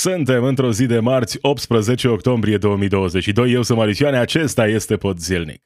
Suntem 0.00 0.44
într-o 0.44 0.72
zi 0.72 0.86
de 0.86 0.98
marți, 0.98 1.38
18 1.40 2.08
octombrie 2.08 2.56
2022. 2.56 3.52
Eu 3.52 3.62
sunt 3.62 3.78
Marisioane, 3.78 4.18
acesta 4.18 4.66
este 4.66 4.96
Pod 4.96 5.18
Zilnic. 5.18 5.62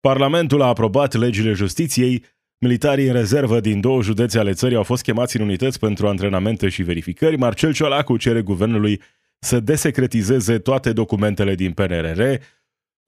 Parlamentul 0.00 0.62
a 0.62 0.66
aprobat 0.66 1.14
legile 1.14 1.52
justiției, 1.52 2.24
militarii 2.58 3.06
în 3.06 3.12
rezervă 3.12 3.60
din 3.60 3.80
două 3.80 4.02
județe 4.02 4.38
ale 4.38 4.52
țării 4.52 4.76
au 4.76 4.82
fost 4.82 5.02
chemați 5.02 5.36
în 5.36 5.42
unități 5.42 5.78
pentru 5.78 6.08
antrenamente 6.08 6.68
și 6.68 6.82
verificări. 6.82 7.36
Marcel 7.36 7.72
Ciolacu 7.72 8.16
cere 8.16 8.42
guvernului 8.42 9.00
să 9.38 9.60
desecretizeze 9.60 10.58
toate 10.58 10.92
documentele 10.92 11.54
din 11.54 11.72
PNRR. 11.72 12.22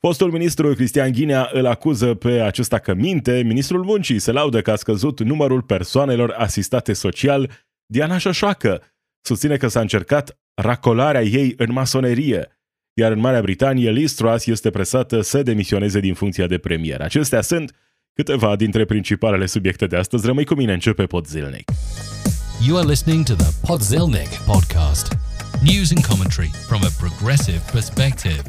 Fostul 0.00 0.30
ministru 0.30 0.74
Cristian 0.74 1.12
Ghinea 1.12 1.50
îl 1.52 1.66
acuză 1.66 2.14
pe 2.14 2.40
acesta 2.40 2.78
că 2.78 2.94
minte. 2.94 3.42
Ministrul 3.42 3.84
Muncii 3.84 4.18
se 4.18 4.32
laudă 4.32 4.60
că 4.62 4.70
a 4.70 4.76
scăzut 4.76 5.20
numărul 5.20 5.62
persoanelor 5.62 6.30
asistate 6.30 6.92
social. 6.92 7.50
Diana 7.86 8.18
Șoșoacă 8.18 8.82
susține 9.20 9.56
că 9.56 9.68
s-a 9.68 9.80
încercat 9.80 10.38
racolarea 10.54 11.22
ei 11.22 11.54
în 11.56 11.72
masonerie, 11.72 12.48
iar 12.92 13.12
în 13.12 13.18
Marea 13.18 13.40
Britanie 13.40 13.90
Liz 13.90 14.12
Truss 14.12 14.46
este 14.46 14.70
presată 14.70 15.20
să 15.20 15.42
demisioneze 15.42 16.00
din 16.00 16.14
funcția 16.14 16.46
de 16.46 16.58
premier. 16.58 17.00
Acestea 17.00 17.40
sunt 17.40 17.72
câteva 18.12 18.56
dintre 18.56 18.84
principalele 18.84 19.46
subiecte 19.46 19.86
de 19.86 19.96
astăzi. 19.96 20.26
Rămâi 20.26 20.44
cu 20.44 20.54
mine, 20.54 20.72
începe 20.72 21.04
Podzilnic. 21.04 21.70
You 22.66 22.76
are 22.76 22.86
listening 22.86 23.24
to 23.24 23.34
the 23.34 23.66
Podzilnic 23.66 24.28
podcast. 24.46 25.16
News 25.62 25.90
and 25.90 26.06
commentary 26.06 26.50
from 26.68 26.80
a 26.82 26.90
progressive 26.98 27.62
perspective. 27.72 28.42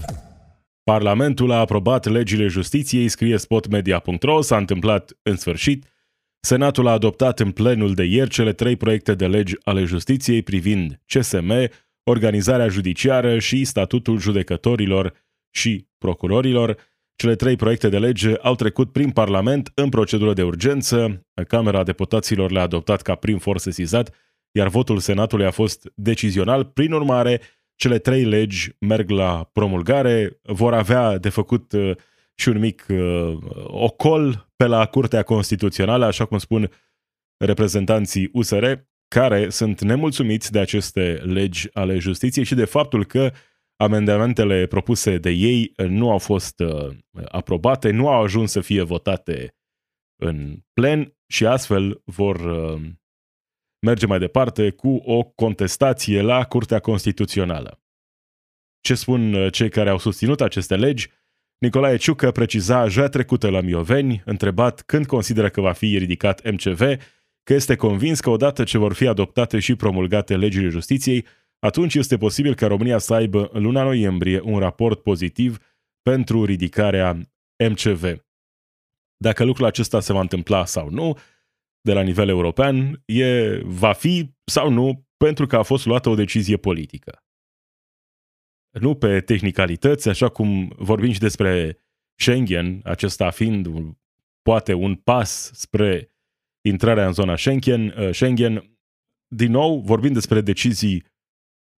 Parlamentul 0.84 1.52
a 1.52 1.60
aprobat 1.60 2.05
legile 2.05 2.48
justiției, 2.48 3.08
scrie 3.08 3.38
spotmedia.ro, 3.38 4.41
s-a 4.41 4.58
întâmplat 4.58 5.18
în 5.24 5.35
sfârșit. 5.35 5.85
Senatul 6.40 6.88
a 6.88 6.91
adoptat 6.91 7.40
în 7.40 7.52
plenul 7.52 7.94
de 7.94 8.04
ieri 8.04 8.30
cele 8.30 8.54
trei 8.54 8.76
proiecte 8.76 9.16
de 9.16 9.27
legi 9.27 9.55
ale 9.63 9.84
justiției 9.84 10.41
privind 10.41 11.02
CSM, 11.05 11.52
organizarea 12.05 12.68
judiciară 12.68 13.40
și 13.40 13.64
statutul 13.64 14.20
judecătorilor 14.20 15.13
și 15.50 15.88
procurorilor. 15.98 16.77
Cele 17.16 17.35
trei 17.35 17.55
proiecte 17.55 17.90
de 17.90 17.99
lege 17.99 18.35
au 18.41 18.55
trecut 18.55 18.91
prin 18.91 19.12
Parlament 19.12 19.71
în 19.74 19.90
procedură 19.90 20.34
de 20.34 20.44
urgență. 20.44 21.26
Camera 21.48 21.84
Deputaților 21.84 22.52
le-a 22.52 22.62
adoptat 22.62 23.02
ca 23.02 23.16
prim 23.16 23.38
for 23.38 23.57
sesizat, 23.57 24.16
iar 24.52 24.68
votul 24.68 24.99
Senatului 24.99 25.46
a 25.46 25.52
fost 25.52 25.91
decizional. 25.96 26.66
Prin 26.66 26.91
urmare, 26.91 27.41
cele 27.76 27.99
trei 27.99 28.24
legi 28.24 28.70
merg 28.79 29.10
la 29.10 29.49
promulgare, 29.54 30.40
vor 30.41 30.74
avea 30.74 31.18
de 31.18 31.29
făcut 31.29 31.72
uh, 31.72 31.91
și 32.35 32.49
un 32.49 32.60
mic 32.60 32.85
uh, 32.90 33.38
ocol 33.63 34.49
pe 34.55 34.66
la 34.66 34.85
Curtea 34.85 35.24
Constituțională, 35.24 36.05
așa 36.05 36.26
cum 36.26 36.38
spun 36.38 36.72
reprezentanții 37.38 38.29
USR, 38.34 38.66
care 39.07 39.49
sunt 39.49 39.81
nemulțumiți 39.81 40.51
de 40.51 40.59
aceste 40.59 41.21
legi 41.23 41.67
ale 41.73 41.98
justiției 41.98 42.45
și 42.45 42.55
de 42.55 42.65
faptul 42.65 43.05
că 43.05 43.31
amendamentele 43.75 44.65
propuse 44.65 45.17
de 45.17 45.29
ei 45.29 45.73
nu 45.75 46.11
au 46.11 46.17
fost 46.17 46.59
uh, 46.59 46.95
aprobate, 47.26 47.91
nu 47.91 48.09
au 48.09 48.23
ajuns 48.23 48.51
să 48.51 48.61
fie 48.61 48.81
votate 48.81 49.55
în 50.15 50.57
plen 50.73 51.17
și 51.27 51.45
astfel 51.45 52.01
vor 52.05 52.35
uh, 52.35 52.81
merge 53.79 54.05
mai 54.05 54.20
departe 54.20 54.70
cu 54.70 54.95
o 54.95 55.23
contestație 55.23 56.21
la 56.21 56.43
Curtea 56.43 56.79
Constituțională. 56.79 57.79
Ce 58.81 58.95
spun 58.95 59.33
uh, 59.33 59.51
cei 59.51 59.70
care 59.70 59.89
au 59.89 59.98
susținut 59.98 60.41
aceste 60.41 60.76
legi? 60.76 61.09
Nicolae 61.57 61.98
Ciucă 61.98 62.31
preciza 62.31 62.87
joia 62.87 63.07
trecută 63.07 63.49
la 63.49 63.61
Mioveni, 63.61 64.22
întrebat 64.25 64.81
când 64.81 65.06
consideră 65.06 65.50
că 65.50 65.61
va 65.61 65.72
fi 65.72 65.97
ridicat 65.97 66.51
MCV, 66.51 66.81
că 67.46 67.53
este 67.53 67.75
convins 67.75 68.19
că 68.19 68.29
odată 68.29 68.63
ce 68.63 68.78
vor 68.78 68.94
fi 68.94 69.07
adoptate 69.07 69.59
și 69.59 69.75
promulgate 69.75 70.38
legile 70.38 70.68
justiției, 70.68 71.25
atunci 71.59 71.96
este 71.96 72.18
posibil 72.18 72.56
ca 72.56 72.68
România 72.68 72.97
să 72.97 73.13
aibă 73.13 73.50
în 73.51 73.63
luna 73.63 73.84
noiembrie 73.84 74.40
un 74.40 74.59
raport 74.59 75.01
pozitiv 75.01 75.57
pentru 76.01 76.46
ridicarea 76.46 77.18
MCV. 77.69 78.25
Dacă 79.18 79.44
lucrul 79.44 79.66
acesta 79.66 80.00
se 80.00 80.13
va 80.13 80.19
întâmpla 80.19 80.66
sau 80.66 80.89
nu, 80.89 81.17
de 81.81 81.94
la 81.94 82.01
nivel 82.01 82.29
european, 82.29 83.01
e, 83.06 83.59
va 83.63 83.94
fi 83.94 84.33
sau 84.45 84.69
nu 84.69 85.07
pentru 85.17 85.47
că 85.47 85.56
a 85.56 85.63
fost 85.63 85.85
luată 85.85 86.09
o 86.09 86.16
decizie 86.16 86.57
politică. 86.57 87.23
Nu 88.79 88.95
pe 88.95 89.22
tehnicalități, 89.22 90.09
așa 90.09 90.29
cum 90.29 90.73
vorbim 90.77 91.12
și 91.12 91.19
despre 91.19 91.79
Schengen, 92.16 92.81
acesta 92.83 93.29
fiind 93.29 93.66
un, 93.66 93.97
poate 94.41 94.73
un 94.73 94.95
pas 94.95 95.51
spre 95.53 96.14
intrarea 96.65 97.05
în 97.05 97.13
zona 97.13 97.35
Schengen, 97.35 97.87
uh, 97.87 98.09
Schengen, 98.11 98.77
din 99.35 99.51
nou 99.51 99.79
vorbim 99.79 100.13
despre 100.13 100.41
decizii 100.41 101.05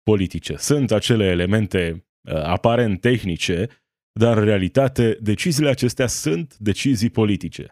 politice. 0.04 0.56
Sunt 0.56 0.92
acele 0.92 1.26
elemente 1.26 2.08
uh, 2.30 2.34
aparent 2.34 3.02
tehnice, 3.02 3.68
dar 4.20 4.38
în 4.38 4.44
realitate 4.44 5.18
deciziile 5.22 5.70
acestea 5.70 6.08
sunt 6.08 6.58
decizii 6.58 7.10
politice 7.10 7.68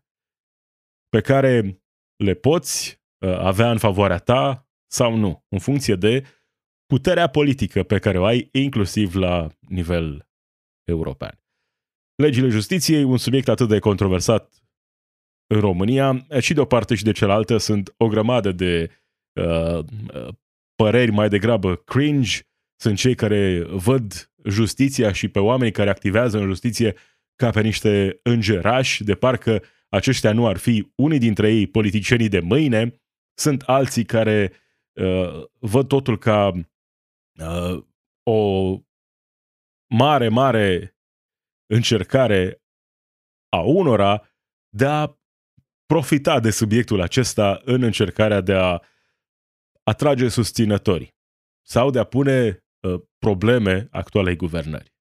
pe 1.09 1.21
care 1.21 1.81
le 2.23 2.33
poți 2.33 3.01
uh, 3.25 3.37
avea 3.37 3.71
în 3.71 3.77
favoarea 3.77 4.17
ta 4.17 4.69
sau 4.91 5.15
nu, 5.15 5.45
în 5.49 5.59
funcție 5.59 5.95
de 5.95 6.23
puterea 6.85 7.27
politică 7.27 7.83
pe 7.83 7.99
care 7.99 8.19
o 8.19 8.25
ai, 8.25 8.49
inclusiv 8.51 9.15
la 9.15 9.49
nivel 9.59 10.27
european. 10.83 11.39
Legile 12.15 12.49
justiției, 12.49 13.03
un 13.03 13.17
subiect 13.17 13.47
atât 13.47 13.67
de 13.67 13.79
controversat 13.79 14.64
în 15.47 15.59
România, 15.59 16.25
și 16.39 16.53
de 16.53 16.59
o 16.59 16.65
parte 16.65 16.95
și 16.95 17.03
de 17.03 17.11
cealaltă 17.11 17.57
sunt 17.57 17.93
o 17.97 18.07
grămadă 18.07 18.51
de 18.51 18.91
uh, 19.33 19.77
uh, 19.77 20.27
păreri 20.75 21.11
mai 21.11 21.29
degrabă 21.29 21.75
cringe, 21.75 22.39
sunt 22.75 22.97
cei 22.97 23.15
care 23.15 23.63
văd 23.63 24.31
justiția 24.43 25.11
și 25.11 25.27
pe 25.27 25.39
oamenii 25.39 25.73
care 25.73 25.89
activează 25.89 26.37
în 26.37 26.45
justiție 26.45 26.95
ca 27.35 27.49
pe 27.49 27.61
niște 27.61 28.19
îngerași, 28.23 29.03
de 29.03 29.15
parcă 29.15 29.63
aceștia 29.89 30.33
nu 30.33 30.47
ar 30.47 30.57
fi 30.57 30.91
unii 30.95 31.19
dintre 31.19 31.53
ei 31.53 31.67
politicienii 31.67 32.29
de 32.29 32.39
mâine, 32.39 33.01
sunt 33.37 33.61
alții 33.61 34.05
care 34.05 34.51
uh, 34.93 35.43
văd 35.59 35.87
totul 35.87 36.17
ca 36.17 36.51
uh, 37.39 37.83
o 38.23 38.71
mare, 39.89 40.27
mare 40.27 40.97
încercare 41.65 42.61
a 43.49 43.59
unora 43.59 44.29
de 44.69 44.85
a 44.85 45.17
profita 45.85 46.39
de 46.39 46.49
subiectul 46.49 47.01
acesta 47.01 47.61
în 47.63 47.83
încercarea 47.83 48.41
de 48.41 48.53
a 48.53 48.79
atrage 49.83 50.27
susținători 50.27 51.15
sau 51.61 51.89
de 51.89 51.99
a 51.99 52.03
pune 52.03 52.63
uh, 52.79 53.01
probleme 53.17 53.87
actualei 53.91 54.35
guvernări. 54.35 54.93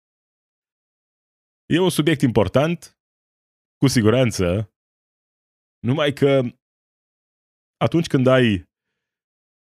E 1.67 1.78
un 1.78 1.91
subiect 1.91 2.21
important, 2.21 2.99
cu 3.77 3.87
siguranță, 3.87 4.73
numai 5.78 6.12
că 6.12 6.43
atunci 7.77 8.06
când 8.06 8.27
ai 8.27 8.65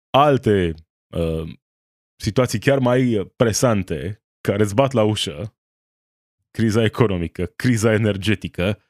alte 0.09 0.73
uh, 1.15 1.57
situații 2.15 2.59
chiar 2.59 2.79
mai 2.79 3.31
presante 3.35 4.23
care 4.41 4.63
îți 4.63 4.75
bat 4.75 4.91
la 4.91 5.03
ușă, 5.03 5.57
criza 6.51 6.83
economică, 6.83 7.45
criza 7.45 7.93
energetică, 7.93 8.81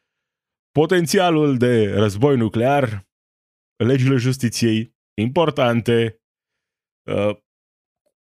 potențialul 0.72 1.58
de 1.58 1.94
război 1.94 2.38
nuclear, 2.38 3.08
legile 3.76 4.16
justiției 4.16 4.98
importante, 5.14 6.22
uh, 7.12 7.38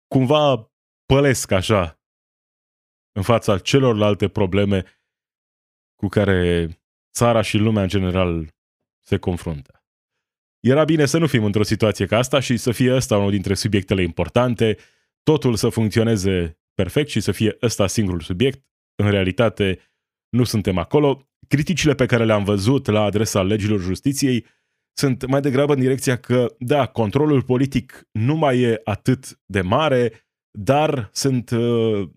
cumva 0.06 0.72
pălesc 1.06 1.50
așa 1.50 2.00
în 3.12 3.22
fața 3.22 3.58
celorlalte 3.58 4.28
probleme 4.28 4.84
cu 5.94 6.08
care 6.08 6.68
țara 7.12 7.42
și 7.42 7.56
lumea 7.56 7.82
în 7.82 7.88
general 7.88 8.54
se 9.06 9.18
confruntă. 9.18 9.82
Era 10.60 10.84
bine 10.84 11.06
să 11.06 11.18
nu 11.18 11.26
fim 11.26 11.44
într-o 11.44 11.62
situație 11.62 12.06
ca 12.06 12.18
asta 12.18 12.40
și 12.40 12.56
să 12.56 12.72
fie 12.72 12.94
ăsta 12.94 13.16
unul 13.18 13.30
dintre 13.30 13.54
subiectele 13.54 14.02
importante, 14.02 14.76
totul 15.22 15.54
să 15.54 15.68
funcționeze 15.68 16.60
perfect 16.74 17.08
și 17.08 17.20
să 17.20 17.32
fie 17.32 17.56
ăsta 17.62 17.86
singurul 17.86 18.20
subiect. 18.20 18.66
În 18.94 19.10
realitate, 19.10 19.80
nu 20.28 20.44
suntem 20.44 20.78
acolo 20.78 21.27
criticile 21.48 21.94
pe 21.94 22.06
care 22.06 22.24
le-am 22.24 22.44
văzut 22.44 22.86
la 22.86 23.02
adresa 23.02 23.42
legilor 23.42 23.80
justiției 23.80 24.46
sunt 24.98 25.26
mai 25.26 25.40
degrabă 25.40 25.72
în 25.72 25.80
direcția 25.80 26.18
că, 26.18 26.54
da, 26.58 26.86
controlul 26.86 27.42
politic 27.42 28.08
nu 28.12 28.34
mai 28.36 28.60
e 28.60 28.80
atât 28.84 29.40
de 29.46 29.60
mare, 29.60 30.12
dar 30.58 31.10
sunt, 31.12 31.50
uh, 31.50 32.08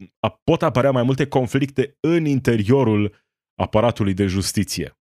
pot 0.43 0.61
apărea 0.61 0.91
mai 0.91 1.03
multe 1.03 1.27
conflicte 1.27 1.97
în 1.99 2.25
interiorul 2.25 3.15
aparatului 3.55 4.13
de 4.13 4.25
justiție. 4.25 4.97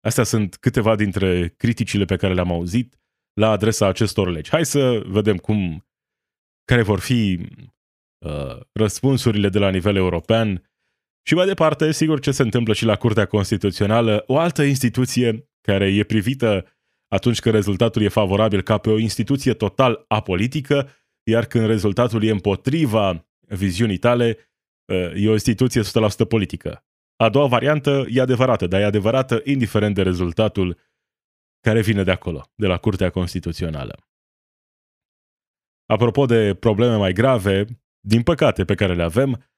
Astea 0.00 0.24
sunt 0.24 0.56
câteva 0.56 0.96
dintre 0.96 1.48
criticile 1.48 2.04
pe 2.04 2.16
care 2.16 2.34
le-am 2.34 2.52
auzit 2.52 3.00
la 3.32 3.50
adresa 3.50 3.86
acestor 3.86 4.28
legi. 4.28 4.50
Hai 4.50 4.64
să 4.64 5.02
vedem 5.06 5.36
cum, 5.36 5.86
care 6.64 6.82
vor 6.82 7.00
fi 7.00 7.48
uh, 8.26 8.60
răspunsurile 8.72 9.48
de 9.48 9.58
la 9.58 9.70
nivel 9.70 9.96
european 9.96 10.69
și 11.30 11.36
mai 11.36 11.46
departe, 11.46 11.92
sigur 11.92 12.20
ce 12.20 12.30
se 12.30 12.42
întâmplă 12.42 12.72
și 12.72 12.84
la 12.84 12.96
Curtea 12.96 13.26
Constituțională, 13.26 14.24
o 14.26 14.38
altă 14.38 14.62
instituție 14.62 15.48
care 15.60 15.94
e 15.94 16.04
privită 16.04 16.66
atunci 17.08 17.40
când 17.40 17.54
rezultatul 17.54 18.02
e 18.02 18.08
favorabil 18.08 18.62
ca 18.62 18.78
pe 18.78 18.90
o 18.90 18.98
instituție 18.98 19.54
total 19.54 20.04
apolitică, 20.08 20.88
iar 21.22 21.44
când 21.44 21.66
rezultatul 21.66 22.22
e 22.22 22.30
împotriva 22.30 23.26
viziunii 23.40 23.96
tale, 23.96 24.38
e 25.14 25.28
o 25.28 25.32
instituție 25.32 25.82
100% 25.82 26.28
politică. 26.28 26.84
A 27.16 27.28
doua 27.28 27.46
variantă 27.46 28.06
e 28.08 28.20
adevărată, 28.20 28.66
dar 28.66 28.80
e 28.80 28.84
adevărată 28.84 29.40
indiferent 29.44 29.94
de 29.94 30.02
rezultatul 30.02 30.78
care 31.60 31.80
vine 31.80 32.02
de 32.02 32.10
acolo, 32.10 32.50
de 32.54 32.66
la 32.66 32.76
Curtea 32.76 33.10
Constituțională. 33.10 34.08
Apropo 35.86 36.26
de 36.26 36.54
probleme 36.54 36.96
mai 36.96 37.12
grave, 37.12 37.64
din 38.00 38.22
păcate 38.22 38.64
pe 38.64 38.74
care 38.74 38.94
le 38.94 39.02
avem, 39.02 39.49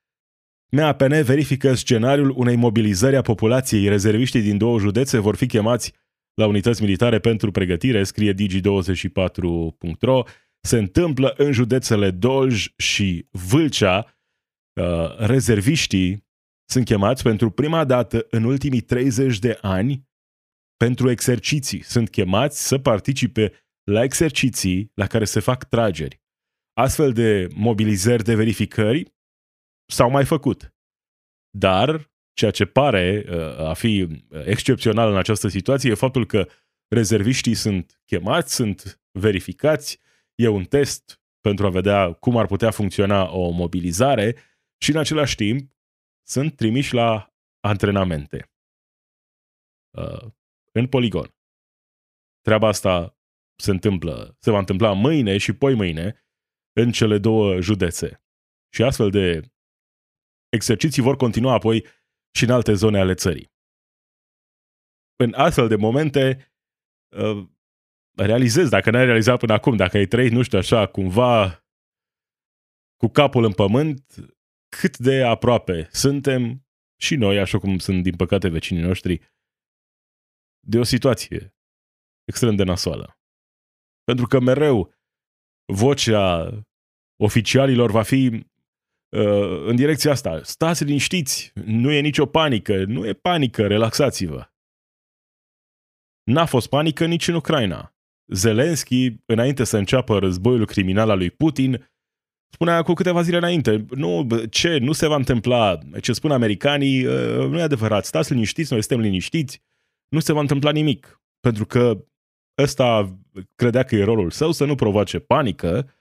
MAPN 0.76 1.22
verifică 1.22 1.74
scenariul 1.74 2.32
unei 2.36 2.56
mobilizări 2.56 3.16
a 3.16 3.22
populației. 3.22 3.88
Rezerviștii 3.88 4.42
din 4.42 4.58
două 4.58 4.78
județe 4.78 5.18
vor 5.18 5.36
fi 5.36 5.46
chemați 5.46 5.92
la 6.34 6.46
unități 6.46 6.82
militare 6.82 7.18
pentru 7.18 7.50
pregătire, 7.50 8.04
scrie 8.04 8.34
digi24.ro. 8.34 10.22
Se 10.60 10.78
întâmplă 10.78 11.34
în 11.36 11.52
județele 11.52 12.10
Dolj 12.10 12.72
și 12.76 13.26
Vâlcea. 13.30 14.16
Uh, 14.80 15.16
rezerviștii 15.18 16.26
sunt 16.70 16.84
chemați 16.84 17.22
pentru 17.22 17.50
prima 17.50 17.84
dată 17.84 18.26
în 18.30 18.44
ultimii 18.44 18.80
30 18.80 19.38
de 19.38 19.58
ani 19.60 20.08
pentru 20.76 21.10
exerciții. 21.10 21.82
Sunt 21.82 22.10
chemați 22.10 22.66
să 22.66 22.78
participe 22.78 23.52
la 23.84 24.02
exerciții 24.02 24.90
la 24.94 25.06
care 25.06 25.24
se 25.24 25.40
fac 25.40 25.64
trageri. 25.64 26.20
Astfel 26.72 27.12
de 27.12 27.48
mobilizări 27.54 28.24
de 28.24 28.34
verificări 28.34 29.12
s-au 29.92 30.10
mai 30.10 30.24
făcut. 30.24 30.74
Dar 31.50 32.10
ceea 32.32 32.50
ce 32.50 32.64
pare 32.64 33.24
uh, 33.28 33.58
a 33.58 33.72
fi 33.72 34.22
excepțional 34.44 35.10
în 35.10 35.16
această 35.16 35.48
situație 35.48 35.90
e 35.90 35.94
faptul 35.94 36.26
că 36.26 36.48
rezerviștii 36.88 37.54
sunt 37.54 38.00
chemați, 38.04 38.54
sunt 38.54 39.00
verificați, 39.10 40.00
e 40.34 40.48
un 40.48 40.64
test 40.64 41.20
pentru 41.40 41.66
a 41.66 41.70
vedea 41.70 42.12
cum 42.12 42.36
ar 42.36 42.46
putea 42.46 42.70
funcționa 42.70 43.32
o 43.32 43.50
mobilizare 43.50 44.36
și 44.78 44.90
în 44.90 44.96
același 44.96 45.34
timp 45.34 45.72
sunt 46.26 46.56
trimiși 46.56 46.94
la 46.94 47.34
antrenamente 47.60 48.52
uh, 49.98 50.30
în 50.72 50.86
poligon. 50.86 51.34
Treaba 52.40 52.68
asta 52.68 53.16
se 53.56 53.70
întâmplă, 53.70 54.36
se 54.38 54.50
va 54.50 54.58
întâmpla 54.58 54.92
mâine 54.92 55.38
și 55.38 55.52
poi 55.52 55.74
mâine 55.74 56.26
în 56.72 56.92
cele 56.92 57.18
două 57.18 57.60
județe. 57.60 58.24
Și 58.74 58.82
astfel 58.82 59.10
de 59.10 59.52
exerciții 60.52 61.02
vor 61.02 61.16
continua 61.16 61.52
apoi 61.52 61.86
și 62.34 62.44
în 62.44 62.50
alte 62.50 62.74
zone 62.74 62.98
ale 62.98 63.14
țării. 63.14 63.52
În 65.16 65.34
astfel 65.34 65.68
de 65.68 65.76
momente, 65.76 66.52
uh, 67.16 67.46
realizezi, 68.16 68.70
dacă 68.70 68.90
n-ai 68.90 69.04
realizat 69.04 69.38
până 69.38 69.52
acum, 69.52 69.76
dacă 69.76 69.96
ai 69.96 70.06
trăit, 70.06 70.32
nu 70.32 70.42
știu, 70.42 70.58
așa, 70.58 70.86
cumva 70.86 71.64
cu 72.96 73.08
capul 73.08 73.44
în 73.44 73.52
pământ, 73.52 74.14
cât 74.80 74.98
de 74.98 75.22
aproape 75.22 75.88
suntem 75.92 76.66
și 77.00 77.16
noi, 77.16 77.38
așa 77.38 77.58
cum 77.58 77.78
sunt, 77.78 78.02
din 78.02 78.16
păcate, 78.16 78.48
vecinii 78.48 78.82
noștri, 78.82 79.32
de 80.66 80.78
o 80.78 80.82
situație 80.82 81.54
extrem 82.24 82.54
de 82.56 82.62
nasoală. 82.62 83.18
Pentru 84.04 84.26
că 84.26 84.40
mereu 84.40 84.94
vocea 85.72 86.50
oficialilor 87.16 87.90
va 87.90 88.02
fi 88.02 88.26
uh, 88.26 88.44
în 89.66 89.76
direcția 89.76 90.10
asta. 90.10 90.40
Stați 90.42 90.84
liniștiți, 90.84 91.52
nu 91.64 91.90
e 91.90 92.00
nicio 92.00 92.26
panică, 92.26 92.84
nu 92.84 93.06
e 93.06 93.12
panică, 93.12 93.66
relaxați-vă. 93.66 94.50
N-a 96.22 96.44
fost 96.44 96.68
panică 96.68 97.06
nici 97.06 97.28
în 97.28 97.34
Ucraina. 97.34 97.94
Zelenski, 98.26 99.16
înainte 99.26 99.64
să 99.64 99.76
înceapă 99.76 100.18
războiul 100.18 100.66
criminal 100.66 101.10
al 101.10 101.18
lui 101.18 101.30
Putin, 101.30 101.90
spunea 102.52 102.82
cu 102.82 102.92
câteva 102.92 103.22
zile 103.22 103.36
înainte, 103.36 103.86
nu, 103.90 104.26
ce, 104.50 104.78
nu 104.78 104.92
se 104.92 105.06
va 105.06 105.14
întâmpla, 105.14 105.78
ce 106.00 106.12
spun 106.12 106.30
americanii, 106.30 107.04
uh, 107.04 107.46
nu 107.48 107.58
e 107.58 107.62
adevărat, 107.62 108.04
stați 108.04 108.32
liniștiți, 108.32 108.72
noi 108.72 108.82
suntem 108.82 109.04
liniștiți, 109.04 109.62
nu 110.08 110.20
se 110.20 110.32
va 110.32 110.40
întâmpla 110.40 110.70
nimic. 110.70 111.20
Pentru 111.40 111.66
că 111.66 112.04
ăsta 112.58 113.18
credea 113.54 113.82
că 113.82 113.94
e 113.94 114.04
rolul 114.04 114.30
său 114.30 114.52
să 114.52 114.64
nu 114.64 114.74
provoace 114.74 115.18
panică, 115.18 115.94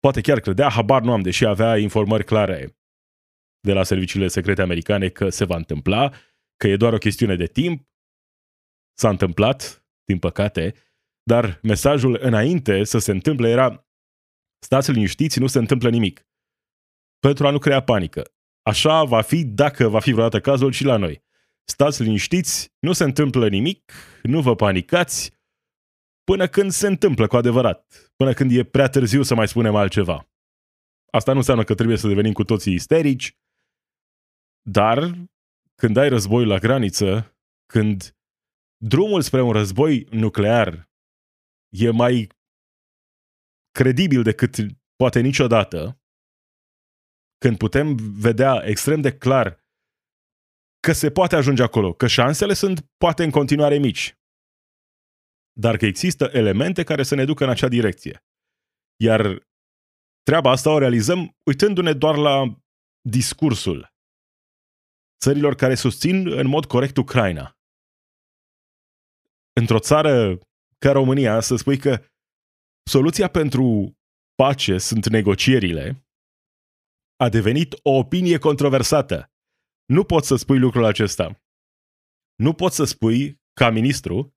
poate 0.00 0.20
chiar 0.20 0.40
credea, 0.40 0.68
habar 0.68 1.02
nu 1.02 1.12
am, 1.12 1.20
deși 1.20 1.46
avea 1.46 1.76
informări 1.76 2.24
clare 2.24 2.78
de 3.60 3.72
la 3.72 3.82
serviciile 3.82 4.28
secrete 4.28 4.62
americane 4.62 5.08
că 5.08 5.28
se 5.28 5.44
va 5.44 5.56
întâmpla, 5.56 6.12
că 6.56 6.68
e 6.68 6.76
doar 6.76 6.92
o 6.92 6.98
chestiune 6.98 7.36
de 7.36 7.46
timp. 7.46 7.88
S-a 8.98 9.08
întâmplat, 9.08 9.86
din 10.04 10.18
păcate, 10.18 10.74
dar 11.22 11.58
mesajul 11.62 12.18
înainte 12.20 12.84
să 12.84 12.98
se 12.98 13.10
întâmple 13.10 13.48
era 13.48 13.90
stați 14.64 14.90
liniștiți, 14.90 15.38
nu 15.38 15.46
se 15.46 15.58
întâmplă 15.58 15.90
nimic. 15.90 16.28
Pentru 17.18 17.46
a 17.46 17.50
nu 17.50 17.58
crea 17.58 17.82
panică. 17.82 18.32
Așa 18.62 19.04
va 19.04 19.20
fi 19.20 19.44
dacă 19.44 19.88
va 19.88 20.00
fi 20.00 20.12
vreodată 20.12 20.40
cazul 20.40 20.72
și 20.72 20.84
la 20.84 20.96
noi. 20.96 21.22
Stați 21.64 22.02
liniștiți, 22.02 22.72
nu 22.78 22.92
se 22.92 23.04
întâmplă 23.04 23.48
nimic, 23.48 23.92
nu 24.22 24.40
vă 24.40 24.54
panicați, 24.54 25.32
până 26.24 26.48
când 26.48 26.70
se 26.70 26.86
întâmplă 26.86 27.26
cu 27.26 27.36
adevărat, 27.36 28.10
până 28.16 28.32
când 28.32 28.50
e 28.56 28.64
prea 28.64 28.88
târziu 28.88 29.22
să 29.22 29.34
mai 29.34 29.48
spunem 29.48 29.74
altceva. 29.74 30.28
Asta 31.10 31.32
nu 31.32 31.38
înseamnă 31.38 31.64
că 31.64 31.74
trebuie 31.74 31.96
să 31.96 32.08
devenim 32.08 32.32
cu 32.32 32.44
toții 32.44 32.74
isterici, 32.74 33.38
dar 34.62 34.98
când 35.74 35.96
ai 35.96 36.08
război 36.08 36.46
la 36.46 36.58
graniță, 36.58 37.36
când 37.66 38.16
drumul 38.76 39.22
spre 39.22 39.40
un 39.40 39.52
război 39.52 40.06
nuclear 40.10 40.90
e 41.68 41.90
mai 41.90 42.28
credibil 43.70 44.22
decât 44.22 44.56
poate 44.96 45.20
niciodată, 45.20 46.00
când 47.38 47.56
putem 47.56 47.96
vedea 47.96 48.62
extrem 48.64 49.00
de 49.00 49.16
clar 49.16 49.64
că 50.80 50.92
se 50.92 51.10
poate 51.10 51.36
ajunge 51.36 51.62
acolo, 51.62 51.92
că 51.92 52.06
șansele 52.06 52.54
sunt 52.54 52.90
poate 52.96 53.24
în 53.24 53.30
continuare 53.30 53.78
mici, 53.78 54.19
dar 55.60 55.76
că 55.76 55.86
există 55.86 56.24
elemente 56.32 56.82
care 56.84 57.02
să 57.02 57.14
ne 57.14 57.24
ducă 57.24 57.44
în 57.44 57.50
acea 57.50 57.68
direcție. 57.68 58.24
Iar 58.96 59.48
treaba 60.22 60.50
asta 60.50 60.70
o 60.70 60.78
realizăm 60.78 61.36
uitându-ne 61.44 61.92
doar 61.92 62.16
la 62.16 62.60
discursul 63.08 63.88
țărilor 65.24 65.54
care 65.54 65.74
susțin 65.74 66.32
în 66.32 66.46
mod 66.46 66.64
corect 66.64 66.96
Ucraina. 66.96 67.58
Într-o 69.60 69.78
țară 69.78 70.38
ca 70.78 70.92
România, 70.92 71.40
să 71.40 71.56
spui 71.56 71.78
că 71.78 72.04
soluția 72.90 73.28
pentru 73.28 73.94
pace 74.34 74.78
sunt 74.78 75.08
negocierile, 75.08 76.06
a 77.16 77.28
devenit 77.28 77.74
o 77.82 77.90
opinie 77.90 78.38
controversată. 78.38 79.30
Nu 79.86 80.04
poți 80.04 80.26
să 80.26 80.36
spui 80.36 80.58
lucrul 80.58 80.84
acesta. 80.84 81.40
Nu 82.34 82.54
poți 82.54 82.76
să 82.76 82.84
spui, 82.84 83.40
ca 83.52 83.70
ministru, 83.70 84.34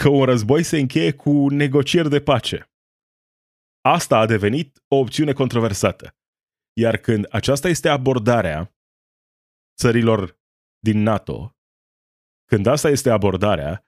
că 0.00 0.08
un 0.08 0.24
război 0.24 0.62
se 0.62 0.78
încheie 0.78 1.12
cu 1.12 1.48
negocieri 1.48 2.08
de 2.08 2.20
pace. 2.20 2.70
Asta 3.80 4.18
a 4.18 4.26
devenit 4.26 4.82
o 4.88 4.96
opțiune 4.96 5.32
controversată. 5.32 6.16
Iar 6.72 6.96
când 6.96 7.26
aceasta 7.30 7.68
este 7.68 7.88
abordarea 7.88 8.74
țărilor 9.76 10.40
din 10.78 10.98
NATO, 11.02 11.56
când 12.44 12.66
asta 12.66 12.88
este 12.88 13.10
abordarea, 13.10 13.86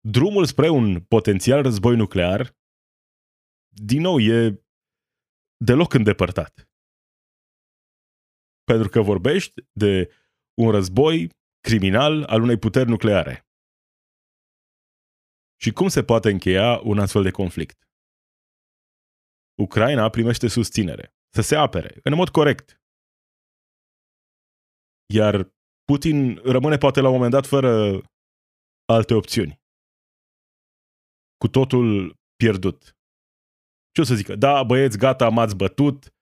drumul 0.00 0.44
spre 0.44 0.68
un 0.68 1.00
potențial 1.00 1.62
război 1.62 1.96
nuclear, 1.96 2.56
din 3.68 4.00
nou, 4.00 4.18
e 4.18 4.64
deloc 5.64 5.94
îndepărtat. 5.94 6.70
Pentru 8.64 8.88
că 8.88 9.00
vorbești 9.00 9.64
de 9.72 10.10
un 10.54 10.70
război 10.70 11.30
criminal 11.60 12.22
al 12.24 12.42
unei 12.42 12.58
puteri 12.58 12.88
nucleare. 12.88 13.46
Și 15.62 15.70
cum 15.72 15.88
se 15.88 16.02
poate 16.04 16.30
încheia 16.30 16.80
un 16.84 16.98
astfel 16.98 17.22
de 17.22 17.30
conflict? 17.30 17.78
Ucraina 19.64 20.08
primește 20.08 20.48
susținere, 20.48 21.14
să 21.34 21.42
se 21.42 21.56
apere, 21.56 22.00
în 22.02 22.14
mod 22.14 22.28
corect. 22.28 22.82
Iar 25.14 25.34
Putin 25.84 26.36
rămâne 26.36 26.76
poate 26.76 27.00
la 27.00 27.08
un 27.08 27.14
moment 27.14 27.32
dat 27.32 27.46
fără 27.46 27.70
alte 28.84 29.14
opțiuni. 29.14 29.60
Cu 31.36 31.48
totul 31.48 32.16
pierdut. 32.36 32.96
Ce 33.94 34.00
o 34.00 34.04
să 34.04 34.14
zică? 34.14 34.34
Da, 34.36 34.62
băieți, 34.62 34.98
gata, 34.98 35.28
m-ați 35.28 35.56
bătut, 35.56 36.14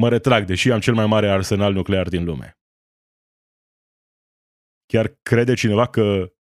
mă 0.00 0.08
retrag, 0.08 0.46
deși 0.46 0.70
am 0.70 0.80
cel 0.80 0.94
mai 0.94 1.06
mare 1.06 1.28
arsenal 1.28 1.72
nuclear 1.72 2.08
din 2.08 2.24
lume. 2.24 2.58
Chiar 4.86 5.06
crede 5.22 5.54
cineva 5.54 5.86
că 5.86 6.35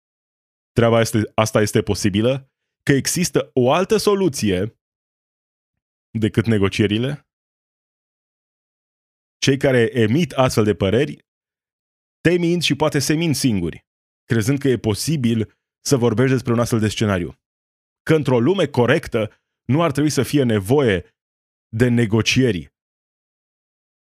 treaba 0.71 0.99
este, 0.99 1.31
asta 1.35 1.61
este 1.61 1.81
posibilă? 1.81 2.51
Că 2.83 2.91
există 2.91 3.49
o 3.53 3.71
altă 3.71 3.97
soluție 3.97 4.79
decât 6.19 6.45
negocierile? 6.45 7.27
Cei 9.37 9.57
care 9.57 9.89
emit 9.93 10.31
astfel 10.31 10.63
de 10.63 10.75
păreri 10.75 11.25
te 12.21 12.37
mint 12.37 12.63
și 12.63 12.75
poate 12.75 12.99
se 12.99 13.13
mint 13.13 13.35
singuri, 13.35 13.85
crezând 14.23 14.59
că 14.59 14.67
e 14.67 14.77
posibil 14.77 15.59
să 15.85 15.97
vorbești 15.97 16.31
despre 16.31 16.53
un 16.53 16.59
astfel 16.59 16.79
de 16.79 16.87
scenariu. 16.87 17.39
Că 18.03 18.15
într-o 18.15 18.39
lume 18.39 18.67
corectă 18.67 19.31
nu 19.65 19.81
ar 19.81 19.91
trebui 19.91 20.09
să 20.09 20.23
fie 20.23 20.43
nevoie 20.43 21.05
de 21.67 21.87
negocieri 21.87 22.73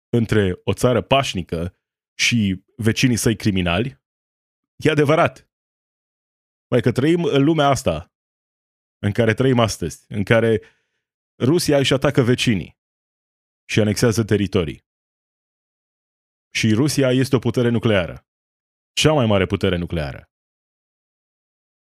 între 0.09 0.61
o 0.65 0.73
țară 0.73 1.01
pașnică 1.01 1.77
și 2.19 2.65
vecinii 2.77 3.17
săi 3.17 3.37
criminali, 3.37 4.01
e 4.77 4.91
adevărat. 4.91 5.52
Mai 6.73 6.81
că 6.81 6.93
trăim 6.93 7.25
în 7.25 7.45
lumea 7.45 7.67
asta, 7.69 8.13
în 8.99 9.13
care 9.13 9.35
trăim 9.35 9.59
astăzi, 9.59 10.05
în 10.09 10.25
care 10.25 10.63
Rusia 11.43 11.79
își 11.79 11.93
atacă 11.93 12.23
vecinii 12.23 12.81
și 13.69 13.81
anexează 13.81 14.25
teritorii. 14.25 14.87
Și 16.55 16.75
Rusia 16.75 17.11
este 17.11 17.37
o 17.37 17.39
putere 17.39 17.69
nucleară. 17.69 18.27
Cea 18.93 19.13
mai 19.13 19.27
mare 19.27 19.47
putere 19.47 19.77
nucleară. 19.77 20.31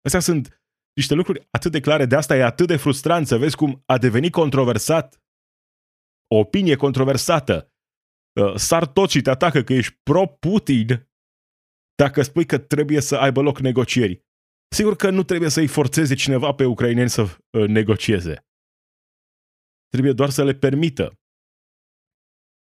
Astea 0.02 0.20
sunt 0.20 0.64
niște 0.94 1.14
lucruri 1.14 1.48
atât 1.52 1.72
de 1.72 1.80
clare, 1.80 2.06
de 2.06 2.16
asta 2.16 2.36
e 2.36 2.44
atât 2.44 2.68
de 2.68 2.78
frustrant 2.78 3.28
să 3.28 3.38
vezi 3.38 3.56
cum 3.56 3.84
a 3.86 3.98
devenit 3.98 4.32
controversat, 4.32 5.24
o 6.28 6.38
opinie 6.38 6.76
controversată. 6.76 7.74
Uh, 8.42 8.56
sar 8.56 8.88
tot 8.88 9.10
și 9.10 9.22
te 9.22 9.30
atacă 9.30 9.62
că 9.62 9.74
ești 9.74 10.00
pro-Putin 10.04 11.10
dacă 11.96 12.22
spui 12.22 12.46
că 12.46 12.58
trebuie 12.58 13.02
să 13.02 13.18
aibă 13.18 13.42
loc 13.42 13.60
negocieri. 13.60 14.28
Sigur 14.72 14.96
că 14.96 15.10
nu 15.10 15.24
trebuie 15.24 15.50
să-i 15.50 15.68
forțeze 15.68 16.16
cineva 16.16 16.54
pe 16.54 16.66
ucraineni 16.66 17.10
să 17.10 17.22
uh, 17.22 17.68
negocieze. 17.68 18.46
Trebuie 19.88 20.14
doar 20.14 20.30
să 20.30 20.44
le 20.44 20.54
permită 20.54 21.20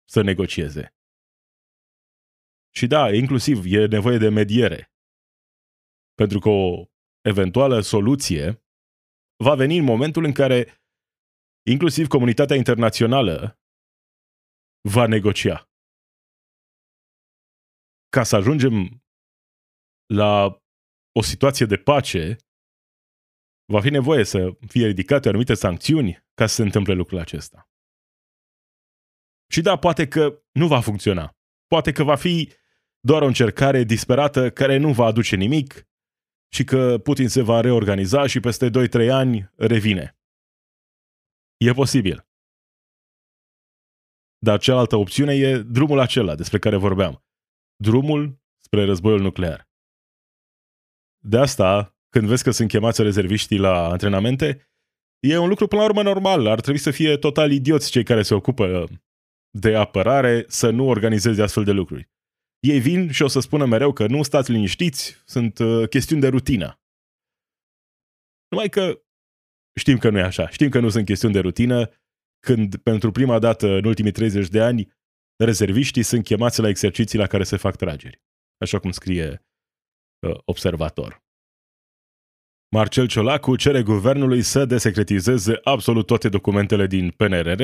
să 0.09 0.21
negocieze. 0.21 0.95
Și 2.75 2.87
da, 2.87 3.13
inclusiv 3.13 3.57
e 3.65 3.85
nevoie 3.85 4.17
de 4.17 4.29
mediere. 4.29 4.91
Pentru 6.13 6.39
că 6.39 6.49
o 6.49 6.85
eventuală 7.21 7.79
soluție 7.79 8.63
va 9.43 9.55
veni 9.55 9.77
în 9.77 9.83
momentul 9.83 10.23
în 10.23 10.31
care 10.31 10.81
inclusiv 11.65 12.07
comunitatea 12.07 12.55
internațională 12.55 13.59
va 14.89 15.07
negocia. 15.07 15.69
Ca 18.09 18.23
să 18.23 18.35
ajungem 18.35 19.03
la 20.05 20.62
o 21.19 21.21
situație 21.21 21.65
de 21.65 21.77
pace, 21.77 22.35
va 23.65 23.81
fi 23.81 23.89
nevoie 23.89 24.23
să 24.23 24.57
fie 24.67 24.85
ridicate 24.85 25.27
anumite 25.27 25.53
sancțiuni 25.53 26.25
ca 26.33 26.45
să 26.47 26.55
se 26.55 26.61
întâmple 26.61 26.93
lucrul 26.93 27.19
acesta. 27.19 27.69
Și 29.51 29.61
da, 29.61 29.77
poate 29.77 30.07
că 30.07 30.43
nu 30.51 30.67
va 30.67 30.81
funcționa. 30.81 31.37
Poate 31.67 31.91
că 31.91 32.03
va 32.03 32.15
fi 32.15 32.53
doar 32.99 33.21
o 33.21 33.25
încercare 33.25 33.83
disperată 33.83 34.51
care 34.51 34.77
nu 34.77 34.93
va 34.93 35.05
aduce 35.05 35.35
nimic 35.35 35.87
și 36.53 36.63
că 36.63 36.97
Putin 36.97 37.27
se 37.27 37.41
va 37.41 37.59
reorganiza 37.59 38.27
și 38.27 38.39
peste 38.39 38.69
2-3 38.69 39.09
ani 39.11 39.51
revine. 39.55 40.17
E 41.57 41.71
posibil. 41.71 42.27
Dar 44.37 44.59
cealaltă 44.59 44.95
opțiune 44.95 45.33
e 45.33 45.57
drumul 45.57 45.99
acela 45.99 46.35
despre 46.35 46.59
care 46.59 46.75
vorbeam. 46.75 47.23
Drumul 47.75 48.41
spre 48.59 48.85
războiul 48.85 49.21
nuclear. 49.21 49.72
De 51.25 51.37
asta, 51.37 51.97
când 52.09 52.27
vezi 52.27 52.43
că 52.43 52.51
sunt 52.51 52.69
chemați 52.69 53.01
rezerviștii 53.01 53.57
la 53.57 53.89
antrenamente, 53.89 54.67
e 55.19 55.37
un 55.37 55.47
lucru 55.47 55.67
până 55.67 55.81
la 55.81 55.87
urmă 55.87 56.01
normal. 56.01 56.47
Ar 56.47 56.61
trebui 56.61 56.79
să 56.79 56.91
fie 56.91 57.17
total 57.17 57.51
idioți 57.51 57.91
cei 57.91 58.03
care 58.03 58.21
se 58.21 58.33
ocupă 58.33 58.87
de 59.49 59.75
apărare 59.75 60.45
să 60.47 60.69
nu 60.69 60.87
organizeze 60.87 61.41
astfel 61.41 61.63
de 61.63 61.71
lucruri. 61.71 62.11
Ei 62.59 62.79
vin 62.79 63.11
și 63.11 63.21
o 63.21 63.27
să 63.27 63.39
spună 63.39 63.65
mereu 63.65 63.93
că 63.93 64.07
nu 64.07 64.23
stați 64.23 64.51
liniștiți, 64.51 65.21
sunt 65.25 65.59
uh, 65.59 65.89
chestiuni 65.89 66.21
de 66.21 66.27
rutină. 66.27 66.81
Numai 68.47 68.69
că 68.69 69.01
știm 69.79 69.97
că 69.97 70.09
nu 70.09 70.17
e 70.17 70.23
așa. 70.23 70.49
Știm 70.49 70.69
că 70.69 70.79
nu 70.79 70.89
sunt 70.89 71.05
chestiuni 71.05 71.33
de 71.33 71.39
rutină 71.39 71.89
când 72.39 72.75
pentru 72.75 73.11
prima 73.11 73.39
dată 73.39 73.67
în 73.67 73.85
ultimii 73.85 74.11
30 74.11 74.47
de 74.47 74.61
ani 74.61 74.93
rezerviștii 75.43 76.03
sunt 76.03 76.23
chemați 76.23 76.61
la 76.61 76.67
exerciții 76.67 77.17
la 77.17 77.27
care 77.27 77.43
se 77.43 77.57
fac 77.57 77.75
trageri. 77.75 78.21
Așa 78.57 78.79
cum 78.79 78.91
scrie 78.91 79.29
uh, 79.29 79.52
observator. 80.45 81.23
Marcel 82.73 83.07
Ciolacu 83.07 83.55
cere 83.55 83.83
guvernului 83.83 84.41
să 84.41 84.65
desecretizeze 84.65 85.59
absolut 85.63 86.05
toate 86.05 86.29
documentele 86.29 86.87
din 86.87 87.09
PNRR. 87.09 87.61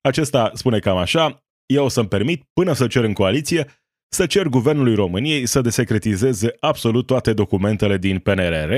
Acesta 0.00 0.50
spune 0.54 0.78
cam 0.78 0.96
așa, 0.96 1.44
eu 1.66 1.84
o 1.84 1.88
să-mi 1.88 2.08
permit, 2.08 2.44
până 2.52 2.72
să 2.72 2.86
cer 2.86 3.04
în 3.04 3.12
coaliție, 3.12 3.66
să 4.12 4.26
cer 4.26 4.46
guvernului 4.46 4.94
României 4.94 5.46
să 5.46 5.60
desecretizeze 5.60 6.56
absolut 6.60 7.06
toate 7.06 7.32
documentele 7.32 7.98
din 7.98 8.18
PNRR 8.18 8.72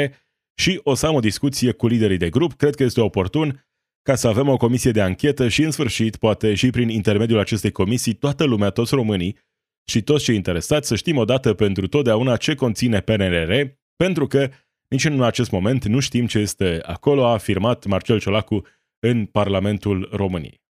și 0.55 0.81
o 0.83 0.95
să 0.95 1.07
am 1.07 1.15
o 1.15 1.21
discuție 1.21 1.73
cu 1.73 1.87
liderii 1.87 2.17
de 2.17 2.31
grup, 2.31 2.53
cred 2.53 2.75
că 2.75 2.83
este 2.83 3.01
oportun 3.01 3.67
ca 4.03 4.15
să 4.15 4.29
avem 4.29 4.49
o 4.49 4.57
comisie 4.57 4.91
de 4.91 5.01
anchetă 5.01 5.49
și 5.49 5.63
în 5.63 5.71
sfârșit, 5.71 6.17
poate 6.17 6.55
și 6.55 6.71
prin 6.71 6.89
intermediul 6.89 7.39
acestei 7.39 7.71
comisii, 7.71 8.15
toată 8.15 8.45
lumea, 8.45 8.71
toți 8.71 8.95
românii 8.95 9.37
și 9.85 10.03
toți 10.03 10.25
cei 10.25 10.35
interesați 10.35 10.89
să 10.89 10.97
știm 10.97 11.17
odată 11.17 11.55
pentru 11.55 11.87
totdeauna 11.87 12.37
ce 12.37 12.55
conține 12.55 13.01
PNRR, 13.01 13.53
pentru 13.97 14.27
că 14.27 14.51
nici 14.89 15.05
în 15.05 15.23
acest 15.23 15.51
moment 15.51 15.85
nu 15.85 16.01
știm 16.01 16.27
ce 16.27 16.39
este 16.39 16.81
acolo, 16.83 17.27
a 17.27 17.33
afirmat 17.33 17.85
Marcel 17.85 18.21
Ciolacu 18.21 18.67
în 18.99 19.27
Parlamentul 19.27 20.09
României. 20.13 20.63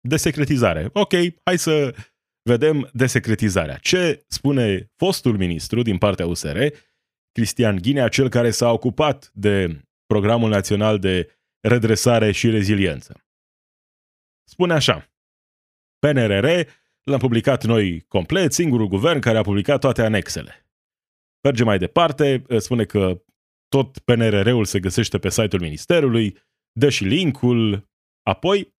Desecretizare. 0.00 0.90
Ok, 0.92 1.12
hai 1.44 1.58
să 1.58 1.94
vedem 2.42 2.90
desecretizarea. 2.92 3.76
Ce 3.76 4.24
spune 4.28 4.92
fostul 4.96 5.36
ministru 5.36 5.82
din 5.82 5.98
partea 5.98 6.26
USR, 6.26 6.58
Cristian 7.32 7.76
Ghinea, 7.76 8.08
cel 8.08 8.28
care 8.28 8.50
s-a 8.50 8.72
ocupat 8.72 9.30
de 9.34 9.80
Programul 10.06 10.48
Național 10.48 10.98
de 10.98 11.38
Redresare 11.60 12.32
și 12.32 12.50
Reziliență. 12.50 13.24
Spune 14.44 14.72
așa, 14.72 15.12
PNRR 15.98 16.46
l-am 17.08 17.18
publicat 17.18 17.64
noi 17.64 18.04
complet, 18.08 18.52
singurul 18.52 18.88
guvern 18.88 19.18
care 19.18 19.38
a 19.38 19.42
publicat 19.42 19.80
toate 19.80 20.02
anexele. 20.02 20.66
Merge 21.42 21.64
mai 21.64 21.78
departe, 21.78 22.44
spune 22.56 22.84
că 22.84 23.22
tot 23.68 23.98
PNRR-ul 23.98 24.64
se 24.64 24.80
găsește 24.80 25.18
pe 25.18 25.30
site-ul 25.30 25.62
Ministerului, 25.62 26.36
dă 26.72 26.88
și 26.88 27.04
linkul, 27.04 27.88
apoi 28.22 28.76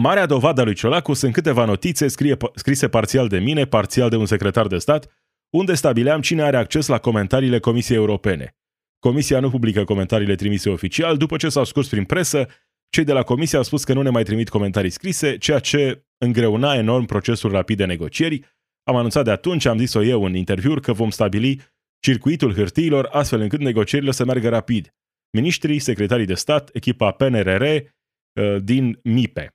Marea 0.00 0.26
dovadă 0.26 0.60
a 0.60 0.64
lui 0.64 0.74
Ciolacu 0.74 1.12
sunt 1.12 1.32
câteva 1.32 1.64
notițe 1.64 2.08
scrie, 2.08 2.36
scrise 2.54 2.88
parțial 2.88 3.28
de 3.28 3.38
mine, 3.38 3.64
parțial 3.64 4.08
de 4.08 4.16
un 4.16 4.26
secretar 4.26 4.66
de 4.66 4.78
stat, 4.78 5.12
unde 5.50 5.74
stabileam 5.74 6.20
cine 6.20 6.42
are 6.42 6.56
acces 6.56 6.86
la 6.86 6.98
comentariile 6.98 7.58
Comisiei 7.58 7.96
Europene. 7.96 8.56
Comisia 8.98 9.40
nu 9.40 9.50
publică 9.50 9.84
comentariile 9.84 10.34
trimise 10.34 10.70
oficial, 10.70 11.16
după 11.16 11.36
ce 11.36 11.48
s-au 11.48 11.64
scurs 11.64 11.88
prin 11.88 12.04
presă, 12.04 12.48
cei 12.94 13.04
de 13.04 13.12
la 13.12 13.22
Comisie 13.22 13.58
au 13.58 13.64
spus 13.64 13.84
că 13.84 13.92
nu 13.92 14.02
ne 14.02 14.10
mai 14.10 14.22
trimit 14.22 14.48
comentarii 14.48 14.90
scrise, 14.90 15.38
ceea 15.38 15.58
ce 15.58 16.06
îngreuna 16.18 16.74
enorm 16.74 17.04
procesul 17.04 17.50
rapid 17.50 17.76
de 17.76 17.84
negocieri. 17.84 18.44
Am 18.82 18.96
anunțat 18.96 19.24
de 19.24 19.30
atunci, 19.30 19.64
am 19.64 19.78
zis-o 19.78 20.02
eu 20.02 20.24
în 20.24 20.34
interviuri, 20.34 20.80
că 20.80 20.92
vom 20.92 21.10
stabili 21.10 21.60
circuitul 22.00 22.54
hârtiilor 22.54 23.06
astfel 23.06 23.40
încât 23.40 23.60
negocierile 23.60 24.10
să 24.10 24.24
meargă 24.24 24.48
rapid. 24.48 24.94
Ministrii, 25.32 25.78
secretarii 25.78 26.26
de 26.26 26.34
stat, 26.34 26.74
echipa 26.74 27.12
PNRR 27.12 27.62
uh, 27.62 28.62
din 28.62 29.00
MIPE. 29.02 29.54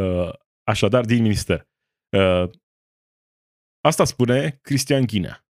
Uh, 0.00 0.32
așadar, 0.62 1.04
din 1.04 1.22
minister. 1.22 1.68
Uh, 2.16 2.50
asta 3.80 4.04
spune 4.04 4.58
Cristian 4.62 5.06
Ghinea. 5.06 5.44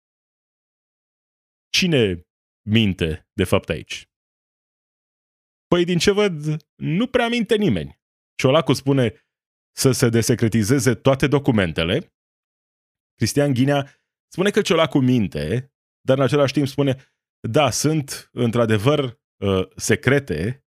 Cine 1.68 2.26
minte, 2.68 3.28
de 3.32 3.44
fapt, 3.44 3.68
aici? 3.68 4.06
Păi, 5.72 5.84
din 5.84 5.98
ce 5.98 6.10
văd, 6.10 6.34
nu 6.76 7.06
prea 7.06 7.28
minte 7.28 7.56
nimeni. 7.56 8.00
Ciolacu 8.34 8.72
spune 8.72 9.14
să 9.76 9.92
se 9.92 10.08
desecretizeze 10.08 10.94
toate 10.94 11.26
documentele. 11.26 12.14
Cristian 13.14 13.52
Ghinea 13.52 14.02
spune 14.32 14.50
că 14.50 14.62
Ciolacu 14.62 14.98
minte, 14.98 15.72
dar 16.06 16.18
în 16.18 16.22
același 16.24 16.52
timp 16.52 16.66
spune, 16.66 16.96
da, 17.48 17.70
sunt 17.70 18.28
într-adevăr 18.32 19.20
uh, 19.44 19.68
secrete 19.76 20.66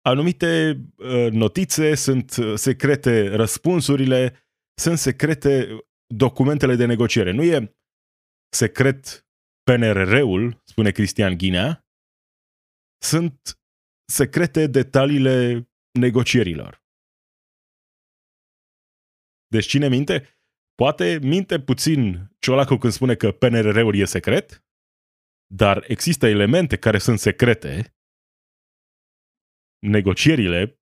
anumite 0.00 0.80
uh, 0.96 1.30
notițe 1.30 1.94
sunt 1.94 2.36
uh, 2.36 2.54
secrete 2.54 3.28
răspunsurile, 3.28 4.46
sunt 4.80 4.98
secrete 4.98 5.68
documentele 6.14 6.74
de 6.74 6.86
negociere. 6.86 7.30
Nu 7.30 7.42
e 7.42 7.74
secret 8.56 9.26
PNRR-ul, 9.62 10.62
spune 10.64 10.90
Cristian 10.90 11.36
Ghinea, 11.36 11.86
sunt 13.02 13.58
secrete 14.12 14.66
detaliile 14.66 15.68
negocierilor. 15.98 16.84
Deci 19.46 19.66
cine 19.66 19.88
minte? 19.88 20.28
Poate 20.74 21.18
minte 21.22 21.60
puțin 21.60 22.30
Ciolacu 22.38 22.76
când 22.76 22.92
spune 22.92 23.14
că 23.14 23.32
PNRR-ul 23.32 23.96
e 23.96 24.04
secret, 24.04 24.64
dar 25.54 25.84
există 25.88 26.26
elemente 26.26 26.76
care 26.76 26.98
sunt 26.98 27.18
secrete 27.18 27.96
negocierile 29.78 30.80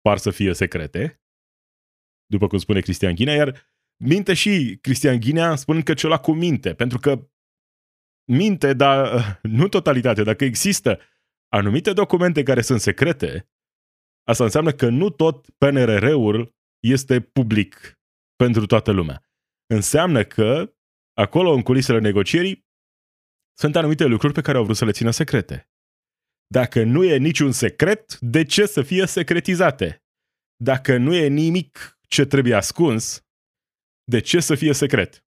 par 0.00 0.18
să 0.18 0.30
fie 0.30 0.52
secrete, 0.52 1.22
după 2.26 2.46
cum 2.46 2.58
spune 2.58 2.80
Cristian 2.80 3.14
Ghinea, 3.14 3.34
iar 3.34 3.76
minte 4.04 4.34
și 4.34 4.78
Cristian 4.80 5.20
Ghinea 5.20 5.56
spunând 5.56 5.84
că 5.84 5.94
ceva 5.94 6.18
cu 6.18 6.32
minte, 6.32 6.74
pentru 6.74 6.98
că 6.98 7.30
minte, 8.32 8.72
dar 8.72 9.38
nu 9.42 9.68
totalitate. 9.68 10.22
Dacă 10.22 10.44
există 10.44 11.00
anumite 11.48 11.92
documente 11.92 12.42
care 12.42 12.60
sunt 12.60 12.80
secrete, 12.80 13.50
asta 14.26 14.44
înseamnă 14.44 14.72
că 14.72 14.88
nu 14.88 15.10
tot 15.10 15.50
PNRR-ul 15.50 16.54
este 16.82 17.20
public 17.20 17.98
pentru 18.36 18.66
toată 18.66 18.90
lumea. 18.90 19.22
Înseamnă 19.66 20.24
că 20.24 20.74
acolo, 21.12 21.52
în 21.52 21.62
culisele 21.62 21.98
negocierii, 21.98 22.66
sunt 23.58 23.76
anumite 23.76 24.04
lucruri 24.04 24.32
pe 24.32 24.40
care 24.40 24.58
au 24.58 24.64
vrut 24.64 24.76
să 24.76 24.84
le 24.84 24.90
țină 24.90 25.10
secrete. 25.10 25.70
Dacă 26.46 26.82
nu 26.82 27.04
e 27.04 27.16
niciun 27.16 27.52
secret, 27.52 28.18
de 28.18 28.44
ce 28.44 28.66
să 28.66 28.82
fie 28.82 29.06
secretizate? 29.06 30.04
Dacă 30.56 30.96
nu 30.96 31.14
e 31.14 31.26
nimic 31.26 31.98
ce 32.08 32.24
trebuie 32.24 32.54
ascuns, 32.54 33.26
de 34.04 34.20
ce 34.20 34.40
să 34.40 34.54
fie 34.54 34.72
secret? 34.72 35.26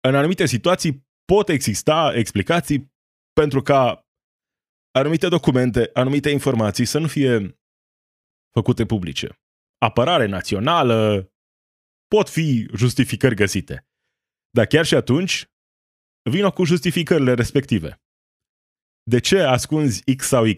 În 0.00 0.14
anumite 0.14 0.46
situații 0.46 1.06
pot 1.24 1.48
exista 1.48 2.12
explicații 2.14 2.94
pentru 3.40 3.62
ca 3.62 4.06
anumite 4.90 5.28
documente, 5.28 5.90
anumite 5.92 6.30
informații 6.30 6.84
să 6.84 6.98
nu 6.98 7.06
fie 7.06 7.58
făcute 8.52 8.86
publice. 8.86 9.40
Apărare 9.78 10.26
națională, 10.26 11.30
pot 12.06 12.28
fi 12.28 12.68
justificări 12.74 13.34
găsite. 13.34 13.86
Dar 14.50 14.66
chiar 14.66 14.84
și 14.84 14.94
atunci, 14.94 15.50
vină 16.30 16.50
cu 16.50 16.64
justificările 16.64 17.34
respective. 17.34 18.02
De 19.02 19.20
ce 19.20 19.38
ascunzi 19.38 20.14
X 20.16 20.26
sau 20.26 20.44
Y? 20.44 20.54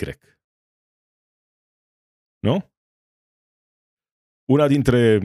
Nu? 2.38 2.72
Una 4.44 4.66
dintre, 4.66 5.16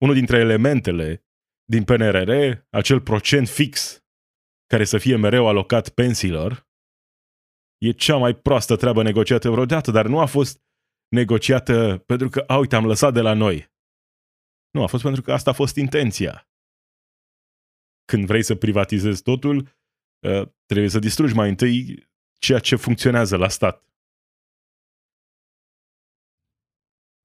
unul 0.00 0.14
dintre 0.14 0.38
elementele 0.38 1.24
din 1.64 1.84
PNRR, 1.84 2.30
acel 2.70 3.00
procent 3.00 3.48
fix 3.48 4.02
care 4.66 4.84
să 4.84 4.98
fie 4.98 5.16
mereu 5.16 5.48
alocat 5.48 5.88
pensiilor, 5.88 6.67
e 7.78 7.90
cea 7.90 8.16
mai 8.16 8.34
proastă 8.34 8.76
treabă 8.76 9.02
negociată 9.02 9.50
vreodată, 9.50 9.90
dar 9.90 10.06
nu 10.06 10.18
a 10.18 10.26
fost 10.26 10.62
negociată 11.08 12.02
pentru 12.06 12.28
că, 12.28 12.44
a, 12.46 12.56
uite, 12.58 12.76
am 12.76 12.86
lăsat 12.86 13.12
de 13.12 13.20
la 13.20 13.34
noi. 13.34 13.70
Nu, 14.70 14.82
a 14.82 14.86
fost 14.86 15.02
pentru 15.02 15.22
că 15.22 15.32
asta 15.32 15.50
a 15.50 15.52
fost 15.52 15.76
intenția. 15.76 16.48
Când 18.04 18.26
vrei 18.26 18.42
să 18.42 18.54
privatizezi 18.54 19.22
totul, 19.22 19.56
ă, 20.24 20.54
trebuie 20.66 20.88
să 20.88 20.98
distrugi 20.98 21.34
mai 21.34 21.48
întâi 21.48 22.08
ceea 22.38 22.58
ce 22.58 22.76
funcționează 22.76 23.36
la 23.36 23.48
stat. 23.48 23.88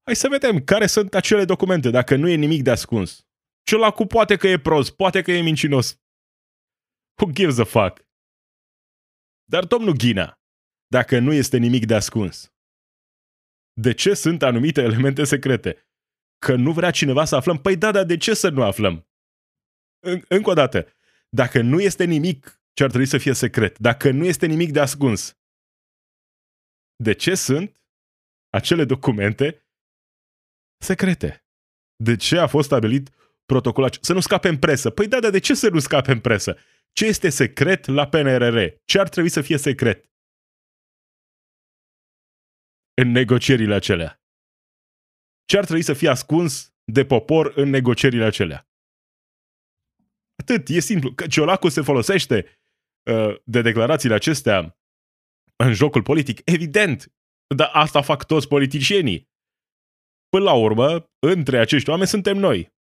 Hai 0.04 0.16
să 0.16 0.28
vedem 0.28 0.64
care 0.64 0.86
sunt 0.86 1.14
acele 1.14 1.44
documente, 1.44 1.90
dacă 1.90 2.16
nu 2.16 2.28
e 2.28 2.34
nimic 2.34 2.62
de 2.62 2.70
ascuns. 2.70 3.26
Ciolacu 3.66 4.04
poate 4.04 4.36
că 4.36 4.46
e 4.48 4.58
prost, 4.58 4.96
poate 4.96 5.22
că 5.22 5.32
e 5.32 5.42
mincinos. 5.42 6.02
Who 7.20 7.32
gives 7.32 7.58
a 7.58 7.64
fuck? 7.64 8.06
Dar 9.44 9.64
domnul 9.64 9.92
Ghina, 9.92 10.43
dacă 10.98 11.18
nu 11.18 11.32
este 11.32 11.56
nimic 11.56 11.86
de 11.86 11.94
ascuns, 11.94 12.52
de 13.72 13.92
ce 13.92 14.14
sunt 14.14 14.42
anumite 14.42 14.80
elemente 14.80 15.24
secrete? 15.24 15.88
Că 16.38 16.54
nu 16.54 16.72
vrea 16.72 16.90
cineva 16.90 17.24
să 17.24 17.36
aflăm? 17.36 17.58
Păi 17.60 17.76
da, 17.76 17.90
dar 17.90 18.04
de 18.04 18.16
ce 18.16 18.34
să 18.34 18.48
nu 18.48 18.62
aflăm? 18.62 19.08
În- 20.06 20.24
încă 20.28 20.50
o 20.50 20.52
dată, 20.52 20.86
dacă 21.28 21.60
nu 21.60 21.80
este 21.80 22.04
nimic 22.04 22.60
ce 22.72 22.82
ar 22.82 22.88
trebui 22.88 23.06
să 23.06 23.18
fie 23.18 23.32
secret, 23.32 23.78
dacă 23.78 24.10
nu 24.10 24.24
este 24.24 24.46
nimic 24.46 24.72
de 24.72 24.80
ascuns, 24.80 25.38
de 26.96 27.12
ce 27.12 27.34
sunt 27.34 27.82
acele 28.50 28.84
documente 28.84 29.66
secrete? 30.78 31.46
De 31.96 32.16
ce 32.16 32.38
a 32.38 32.46
fost 32.46 32.66
stabilit 32.66 33.10
protocolul 33.46 33.90
Să 34.00 34.12
nu 34.12 34.20
scape 34.20 34.48
în 34.48 34.58
presă. 34.58 34.90
Păi 34.90 35.08
da, 35.08 35.20
dar 35.20 35.30
de 35.30 35.38
ce 35.38 35.54
să 35.54 35.68
nu 35.68 35.78
scape 35.78 36.12
în 36.12 36.20
presă? 36.20 36.56
Ce 36.92 37.04
este 37.06 37.28
secret 37.28 37.86
la 37.86 38.08
PNRR? 38.08 38.58
Ce 38.84 38.98
ar 38.98 39.08
trebui 39.08 39.30
să 39.30 39.40
fie 39.40 39.56
secret? 39.56 40.13
În 43.02 43.10
negocierile 43.10 43.74
acelea. 43.74 44.22
Ce 45.44 45.58
ar 45.58 45.64
trebui 45.64 45.82
să 45.82 45.92
fie 45.92 46.08
ascuns 46.08 46.74
de 46.84 47.04
popor 47.04 47.52
în 47.56 47.68
negocierile 47.68 48.24
acelea? 48.24 48.68
Atât, 50.42 50.68
e 50.68 50.80
simplu. 50.80 51.14
Că 51.14 51.26
Ciolacu 51.26 51.68
se 51.68 51.82
folosește 51.82 52.60
uh, 53.10 53.40
de 53.44 53.62
declarațiile 53.62 54.14
acestea 54.14 54.78
în 55.56 55.72
jocul 55.72 56.02
politic. 56.02 56.40
Evident, 56.44 57.12
dar 57.56 57.70
asta 57.72 58.02
fac 58.02 58.24
toți 58.24 58.48
politicienii. 58.48 59.32
Până 60.28 60.44
la 60.44 60.54
urmă, 60.54 61.10
între 61.18 61.58
acești 61.58 61.90
oameni 61.90 62.08
suntem 62.08 62.36
noi 62.36 62.74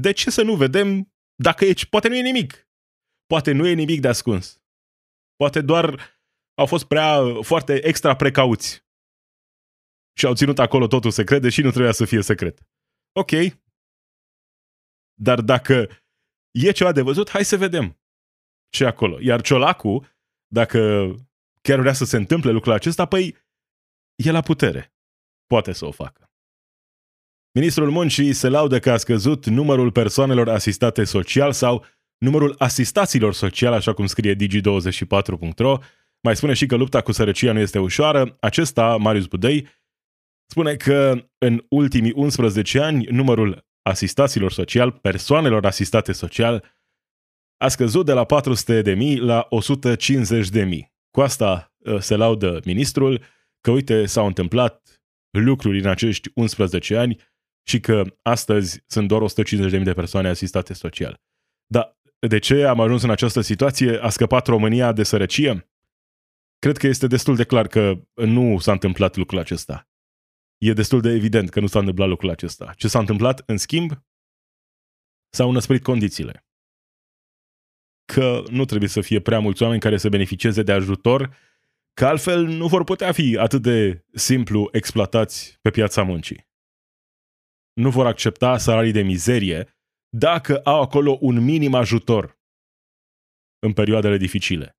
de 0.00 0.12
ce 0.12 0.30
să 0.30 0.42
nu 0.42 0.56
vedem 0.56 1.12
dacă 1.42 1.64
e, 1.64 1.74
poate 1.90 2.08
nu 2.08 2.16
e 2.16 2.22
nimic. 2.22 2.68
Poate 3.26 3.52
nu 3.52 3.66
e 3.66 3.72
nimic 3.72 4.00
de 4.00 4.08
ascuns. 4.08 4.62
Poate 5.36 5.60
doar 5.60 6.00
au 6.54 6.66
fost 6.66 6.84
prea 6.84 7.20
foarte 7.42 7.86
extra 7.86 8.16
precauți. 8.16 8.83
Și 10.16 10.26
au 10.26 10.34
ținut 10.34 10.58
acolo 10.58 10.86
totul 10.86 11.10
secret, 11.10 11.42
deși 11.42 11.62
nu 11.62 11.70
trebuia 11.70 11.92
să 11.92 12.04
fie 12.04 12.22
secret. 12.22 12.58
Ok. 13.12 13.30
Dar 15.14 15.40
dacă 15.40 15.88
e 16.50 16.70
ceva 16.70 16.92
de 16.92 17.00
văzut, 17.00 17.30
hai 17.30 17.44
să 17.44 17.56
vedem 17.56 18.00
ce 18.68 18.84
acolo. 18.84 19.18
Iar 19.20 19.40
Ciolacu, 19.40 20.06
dacă 20.46 21.10
chiar 21.62 21.80
vrea 21.80 21.92
să 21.92 22.04
se 22.04 22.16
întâmple 22.16 22.50
lucrul 22.50 22.72
acesta, 22.72 23.06
păi 23.06 23.36
e 24.14 24.30
la 24.30 24.40
putere. 24.40 24.94
Poate 25.46 25.72
să 25.72 25.86
o 25.86 25.90
facă. 25.90 26.30
Ministrul 27.54 27.90
Muncii 27.90 28.32
se 28.32 28.48
laudă 28.48 28.78
că 28.78 28.90
a 28.90 28.96
scăzut 28.96 29.46
numărul 29.46 29.92
persoanelor 29.92 30.48
asistate 30.48 31.04
social 31.04 31.52
sau 31.52 31.84
numărul 32.18 32.54
asistaților 32.58 33.34
social, 33.34 33.72
așa 33.72 33.94
cum 33.94 34.06
scrie 34.06 34.34
digi24.ro. 34.34 35.78
Mai 36.20 36.36
spune 36.36 36.54
și 36.54 36.66
că 36.66 36.76
lupta 36.76 37.00
cu 37.00 37.12
sărăcia 37.12 37.52
nu 37.52 37.58
este 37.58 37.78
ușoară. 37.78 38.36
Acesta, 38.40 38.96
Marius 38.96 39.26
Budei, 39.26 39.68
spune 40.46 40.76
că 40.76 41.28
în 41.38 41.64
ultimii 41.68 42.12
11 42.12 42.80
ani 42.80 43.04
numărul 43.04 43.66
asistaților 43.82 44.52
social, 44.52 44.90
persoanelor 44.90 45.66
asistate 45.66 46.12
social, 46.12 46.64
a 47.56 47.68
scăzut 47.68 48.06
de 48.06 48.12
la 48.12 48.24
400 48.24 48.82
de 48.82 48.94
mii 48.94 49.18
la 49.18 49.46
150 49.48 50.48
de 50.48 50.64
mii. 50.64 50.92
Cu 51.10 51.20
asta 51.20 51.74
ă, 51.86 51.98
se 52.00 52.16
laudă 52.16 52.60
ministrul 52.64 53.22
că, 53.60 53.70
uite, 53.70 54.06
s-au 54.06 54.26
întâmplat 54.26 55.00
lucruri 55.30 55.78
în 55.78 55.86
acești 55.86 56.30
11 56.34 56.96
ani 56.96 57.20
și 57.66 57.80
că 57.80 58.04
astăzi 58.22 58.82
sunt 58.86 59.08
doar 59.08 59.22
150.000 59.22 59.82
de 59.82 59.92
persoane 59.92 60.28
asistate 60.28 60.72
social. 60.72 61.20
Dar 61.66 61.98
de 62.18 62.38
ce 62.38 62.64
am 62.64 62.80
ajuns 62.80 63.02
în 63.02 63.10
această 63.10 63.40
situație? 63.40 63.98
A 63.98 64.08
scăpat 64.08 64.46
România 64.46 64.92
de 64.92 65.02
sărăcie? 65.02 65.68
Cred 66.58 66.76
că 66.76 66.86
este 66.86 67.06
destul 67.06 67.36
de 67.36 67.44
clar 67.44 67.66
că 67.66 68.00
nu 68.14 68.58
s-a 68.58 68.72
întâmplat 68.72 69.16
lucrul 69.16 69.38
acesta. 69.38 69.88
E 70.64 70.72
destul 70.72 71.00
de 71.00 71.10
evident 71.10 71.50
că 71.50 71.60
nu 71.60 71.66
s-a 71.66 71.78
întâmplat 71.78 72.08
lucrul 72.08 72.30
acesta. 72.30 72.72
Ce 72.76 72.88
s-a 72.88 72.98
întâmplat, 72.98 73.42
în 73.46 73.56
schimb, 73.56 73.90
s-au 75.30 75.50
năsprit 75.50 75.82
condițiile. 75.82 76.46
Că 78.12 78.42
nu 78.50 78.64
trebuie 78.64 78.88
să 78.88 79.00
fie 79.00 79.20
prea 79.20 79.38
mulți 79.38 79.62
oameni 79.62 79.80
care 79.80 79.96
să 79.96 80.08
beneficieze 80.08 80.62
de 80.62 80.72
ajutor, 80.72 81.36
că 81.94 82.06
altfel 82.06 82.46
nu 82.46 82.66
vor 82.66 82.84
putea 82.84 83.12
fi 83.12 83.36
atât 83.38 83.62
de 83.62 84.04
simplu 84.12 84.68
exploatați 84.72 85.58
pe 85.60 85.70
piața 85.70 86.02
muncii 86.02 86.52
nu 87.74 87.90
vor 87.90 88.06
accepta 88.06 88.58
salarii 88.58 88.92
de 88.92 89.02
mizerie 89.02 89.76
dacă 90.08 90.58
au 90.58 90.80
acolo 90.80 91.18
un 91.20 91.44
minim 91.44 91.74
ajutor 91.74 92.38
în 93.58 93.72
perioadele 93.72 94.16
dificile. 94.16 94.78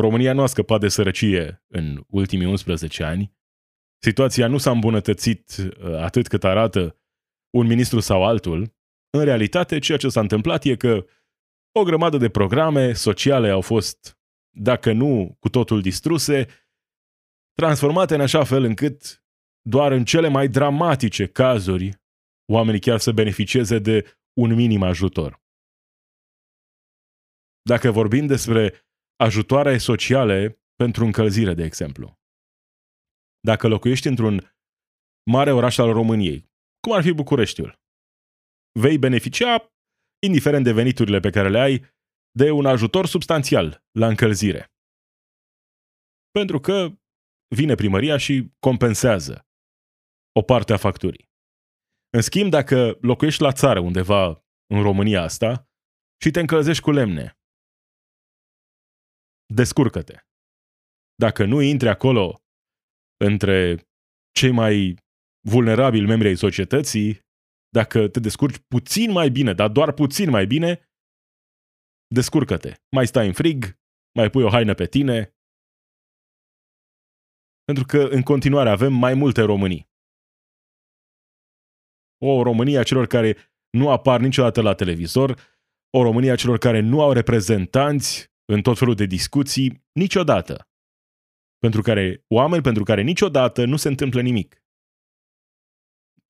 România 0.00 0.32
nu 0.32 0.42
a 0.42 0.46
scăpat 0.46 0.80
de 0.80 0.88
sărăcie 0.88 1.64
în 1.66 2.04
ultimii 2.08 2.46
11 2.46 3.04
ani. 3.04 3.34
Situația 4.02 4.46
nu 4.46 4.58
s-a 4.58 4.70
îmbunătățit 4.70 5.56
uh, 5.56 5.94
atât 5.94 6.28
cât 6.28 6.44
arată 6.44 6.96
un 7.50 7.66
ministru 7.66 8.00
sau 8.00 8.24
altul. 8.24 8.74
În 9.10 9.24
realitate, 9.24 9.78
ceea 9.78 9.98
ce 9.98 10.08
s-a 10.08 10.20
întâmplat 10.20 10.64
e 10.64 10.76
că 10.76 11.06
o 11.72 11.82
grămadă 11.82 12.16
de 12.16 12.28
programe 12.28 12.92
sociale 12.92 13.50
au 13.50 13.60
fost, 13.60 14.18
dacă 14.56 14.92
nu 14.92 15.36
cu 15.38 15.48
totul 15.48 15.80
distruse, 15.80 16.46
transformate 17.52 18.14
în 18.14 18.20
așa 18.20 18.44
fel 18.44 18.64
încât 18.64 19.24
doar 19.62 19.92
în 19.92 20.04
cele 20.04 20.28
mai 20.28 20.48
dramatice 20.48 21.26
cazuri 21.26 22.00
oamenii 22.52 22.80
chiar 22.80 22.98
să 22.98 23.12
beneficieze 23.12 23.78
de 23.78 24.18
un 24.32 24.54
minim 24.54 24.82
ajutor. 24.82 25.42
Dacă 27.62 27.90
vorbim 27.90 28.26
despre 28.26 28.89
ajutoare 29.26 29.78
sociale 29.78 30.62
pentru 30.74 31.04
încălzire, 31.04 31.54
de 31.54 31.64
exemplu. 31.64 32.18
Dacă 33.40 33.68
locuiești 33.68 34.06
într-un 34.08 34.56
mare 35.30 35.52
oraș 35.52 35.78
al 35.78 35.92
României, 35.92 36.50
cum 36.80 36.92
ar 36.92 37.02
fi 37.02 37.12
Bucureștiul, 37.12 37.80
vei 38.80 38.98
beneficia, 38.98 39.72
indiferent 40.26 40.64
de 40.64 40.72
veniturile 40.72 41.20
pe 41.20 41.30
care 41.30 41.48
le 41.48 41.58
ai, 41.58 41.84
de 42.30 42.50
un 42.50 42.66
ajutor 42.66 43.06
substanțial 43.06 43.84
la 43.90 44.06
încălzire. 44.06 44.72
Pentru 46.30 46.60
că 46.60 46.98
vine 47.54 47.74
primăria 47.74 48.16
și 48.16 48.52
compensează 48.58 49.46
o 50.32 50.42
parte 50.42 50.72
a 50.72 50.76
facturii. 50.76 51.30
În 52.10 52.20
schimb, 52.20 52.50
dacă 52.50 52.98
locuiești 53.00 53.42
la 53.42 53.52
țară 53.52 53.80
undeva 53.80 54.44
în 54.66 54.82
România 54.82 55.22
asta 55.22 55.68
și 56.22 56.30
te 56.30 56.40
încălzești 56.40 56.82
cu 56.82 56.90
lemne, 56.90 57.39
descurcă-te. 59.54 60.16
dacă 61.14 61.44
nu 61.44 61.60
intri 61.60 61.88
acolo 61.88 62.40
între 63.24 63.88
cei 64.38 64.50
mai 64.50 64.96
vulnerabili 65.48 66.06
membri 66.06 66.28
ai 66.28 66.36
societății, 66.36 67.20
dacă 67.68 68.08
te 68.08 68.20
descurci 68.20 68.58
puțin 68.58 69.10
mai 69.10 69.30
bine, 69.30 69.52
dar 69.54 69.70
doar 69.70 69.92
puțin 69.92 70.30
mai 70.30 70.46
bine, 70.46 70.70
descurcă-te. 72.06 72.74
Mai 72.96 73.06
stai 73.06 73.26
în 73.26 73.32
frig, 73.32 73.78
mai 74.18 74.30
pui 74.30 74.42
o 74.42 74.48
haină 74.48 74.74
pe 74.74 74.86
tine. 74.86 75.34
Pentru 77.64 77.84
că 77.86 78.08
în 78.16 78.22
continuare 78.22 78.70
avem 78.70 78.92
mai 78.92 79.14
multe 79.14 79.40
Românii. 79.42 79.88
O 82.22 82.42
Românie 82.42 82.78
a 82.78 82.82
celor 82.82 83.06
care 83.06 83.36
nu 83.70 83.90
apar 83.90 84.20
niciodată 84.20 84.62
la 84.62 84.74
televizor, 84.74 85.30
o 85.98 86.02
Românie 86.02 86.30
a 86.30 86.36
celor 86.36 86.58
care 86.58 86.80
nu 86.80 87.02
au 87.02 87.12
reprezentanți 87.12 88.30
în 88.52 88.62
tot 88.62 88.78
felul 88.78 88.94
de 88.94 89.04
discuții, 89.04 89.84
niciodată. 89.92 90.68
Pentru 91.58 91.82
care, 91.82 92.24
oameni 92.28 92.62
pentru 92.62 92.82
care 92.82 93.02
niciodată 93.02 93.64
nu 93.64 93.76
se 93.76 93.88
întâmplă 93.88 94.20
nimic. 94.20 94.62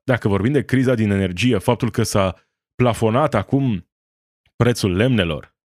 Dacă 0.03 0.29
vorbim 0.29 0.53
de 0.53 0.65
criza 0.65 0.95
din 0.95 1.11
energie, 1.11 1.59
faptul 1.59 1.91
că 1.91 2.03
s-a 2.03 2.49
plafonat 2.75 3.35
acum 3.35 3.91
prețul 4.57 4.97
lemnelor, 4.97 5.57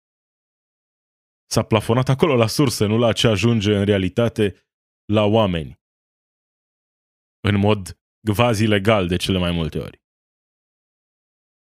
s-a 1.46 1.62
plafonat 1.62 2.08
acolo 2.08 2.34
la 2.36 2.46
sursă, 2.46 2.86
nu 2.86 2.98
la 2.98 3.12
ce 3.12 3.26
ajunge 3.26 3.76
în 3.76 3.84
realitate 3.84 4.44
la 5.04 5.24
oameni. 5.24 5.82
În 7.40 7.56
mod 7.58 8.00
quasi 8.34 8.66
legal 8.66 9.08
de 9.08 9.16
cele 9.16 9.38
mai 9.38 9.50
multe 9.50 9.78
ori. 9.78 10.02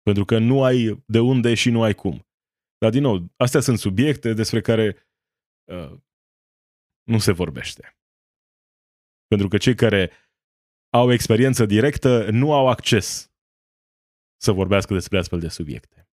Pentru 0.01 0.25
că 0.25 0.37
nu 0.37 0.63
ai 0.63 1.03
de 1.07 1.19
unde 1.19 1.53
și 1.53 1.69
nu 1.69 1.83
ai 1.83 1.93
cum. 1.93 2.30
Dar, 2.81 2.91
din 2.91 3.01
nou, 3.01 3.31
astea 3.35 3.59
sunt 3.59 3.79
subiecte 3.79 4.33
despre 4.33 4.61
care 4.61 5.07
uh, 5.71 5.97
nu 7.03 7.19
se 7.19 7.31
vorbește. 7.31 7.97
Pentru 9.27 9.47
că 9.47 9.57
cei 9.57 9.75
care 9.75 10.11
au 10.89 11.11
experiență 11.11 11.65
directă 11.65 12.29
nu 12.31 12.53
au 12.53 12.67
acces 12.67 13.31
să 14.41 14.51
vorbească 14.51 14.93
despre 14.93 15.17
astfel 15.17 15.39
de 15.39 15.47
subiecte. 15.47 16.09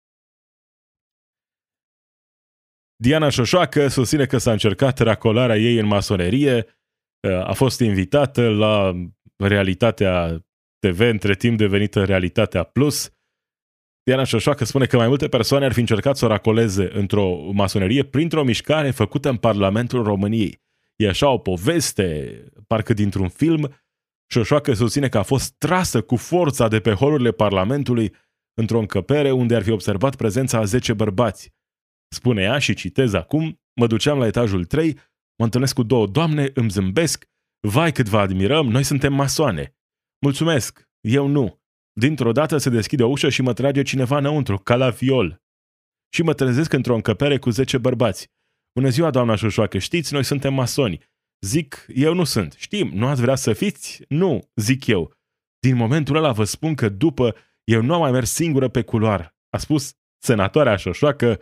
Diana 2.96 3.30
Șoșoacă 3.30 3.88
susține 3.88 4.26
că 4.26 4.38
s-a 4.38 4.52
încercat 4.52 5.00
racolarea 5.00 5.58
ei 5.58 5.78
în 5.78 5.86
masonerie, 5.86 6.66
uh, 7.28 7.48
a 7.48 7.54
fost 7.54 7.80
invitată 7.80 8.50
la 8.50 8.94
realitatea 9.36 10.46
TV, 10.80 11.00
între 11.00 11.36
timp 11.36 11.58
devenită 11.58 12.06
realitatea 12.06 12.64
plus, 12.64 13.17
Diana 14.08 14.24
Șoșoacă 14.24 14.66
spune 14.66 14.86
că 14.86 14.98
mai 14.98 15.08
multe 15.08 15.28
persoane 15.28 15.66
ar 15.66 15.74
fi 15.74 15.80
încercat 15.80 16.18
să 16.18 16.26
o 16.26 16.28
racoleze 16.28 16.90
într-o 16.94 17.52
masonerie 17.52 18.04
printr-o 18.04 18.44
mișcare 18.44 18.92
făcută 18.92 19.30
în 19.30 19.38
Parlamentul 19.38 20.04
României. 20.04 20.62
E 20.96 21.08
așa 21.08 21.30
o 21.30 21.38
poveste, 21.38 22.44
parcă 22.68 22.94
dintr-un 22.94 23.30
film. 23.30 23.76
Șoșoacă 24.32 24.74
susține 24.74 25.10
că 25.10 25.18
a 25.18 25.24
fost 25.24 25.58
trasă 25.58 26.02
cu 26.02 26.16
forța 26.16 26.68
de 26.68 26.80
pe 26.80 26.92
holurile 26.92 27.32
Parlamentului 27.32 28.16
într-o 28.54 28.80
încăpere 28.80 29.32
unde 29.32 29.56
ar 29.56 29.64
fi 29.64 29.72
observat 29.72 30.16
prezența 30.16 30.58
a 30.58 30.64
10 30.64 30.94
bărbați. 30.94 31.54
Spune 32.16 32.42
ea 32.42 32.58
și 32.58 32.74
citez 32.74 33.14
acum, 33.14 33.62
mă 33.80 33.88
duceam 33.88 34.20
la 34.20 34.26
etajul 34.26 34.66
3, 34.66 34.94
mă 35.38 35.46
întâlnesc 35.46 35.74
cu 35.74 35.84
două 35.84 36.08
doamne, 36.08 36.52
îmi 36.54 36.70
zâmbesc, 36.70 37.26
vai 37.68 37.92
cât 37.92 38.08
vă 38.08 38.18
admirăm, 38.18 38.68
noi 38.68 38.84
suntem 38.84 39.14
masoane. 39.14 39.76
Mulțumesc, 40.22 40.90
eu 41.02 41.28
nu. 41.28 41.62
Dintr-o 42.00 42.32
dată 42.32 42.58
se 42.58 42.70
deschide 42.70 43.04
o 43.04 43.08
ușă 43.08 43.30
și 43.30 43.42
mă 43.42 43.54
trage 43.54 43.82
cineva 43.82 44.18
înăuntru, 44.18 44.58
ca 44.58 44.76
la 44.76 44.90
viol. 44.90 45.42
Și 46.14 46.22
mă 46.22 46.34
trezesc 46.34 46.74
într-o 46.74 46.96
încăpere 46.96 47.38
cu 47.38 47.50
10 47.50 47.78
bărbați. 47.78 48.32
Bună 48.76 48.90
ziua, 48.90 49.10
doamna 49.10 49.36
Șușoacă, 49.36 49.78
știți, 49.78 50.14
noi 50.14 50.24
suntem 50.24 50.54
masoni. 50.54 51.00
Zic, 51.40 51.86
eu 51.96 52.14
nu 52.14 52.24
sunt. 52.24 52.54
Știm, 52.58 52.92
nu 52.94 53.08
ați 53.08 53.22
vrea 53.22 53.36
să 53.36 53.54
fiți? 53.54 54.04
Nu, 54.08 54.50
zic 54.56 54.88
eu. 54.88 55.14
Din 55.60 55.76
momentul 55.76 56.16
ăla 56.16 56.32
vă 56.32 56.44
spun 56.44 56.76
că 56.76 56.90
după 56.90 57.36
eu 57.64 57.82
nu 57.82 57.94
am 57.94 58.00
mai 58.00 58.12
mers 58.12 58.32
singură 58.32 58.68
pe 58.68 58.82
culoar. 58.82 59.36
A 59.50 59.58
spus 59.58 59.94
senatoarea 60.18 60.76
Șoșoacă 60.76 61.40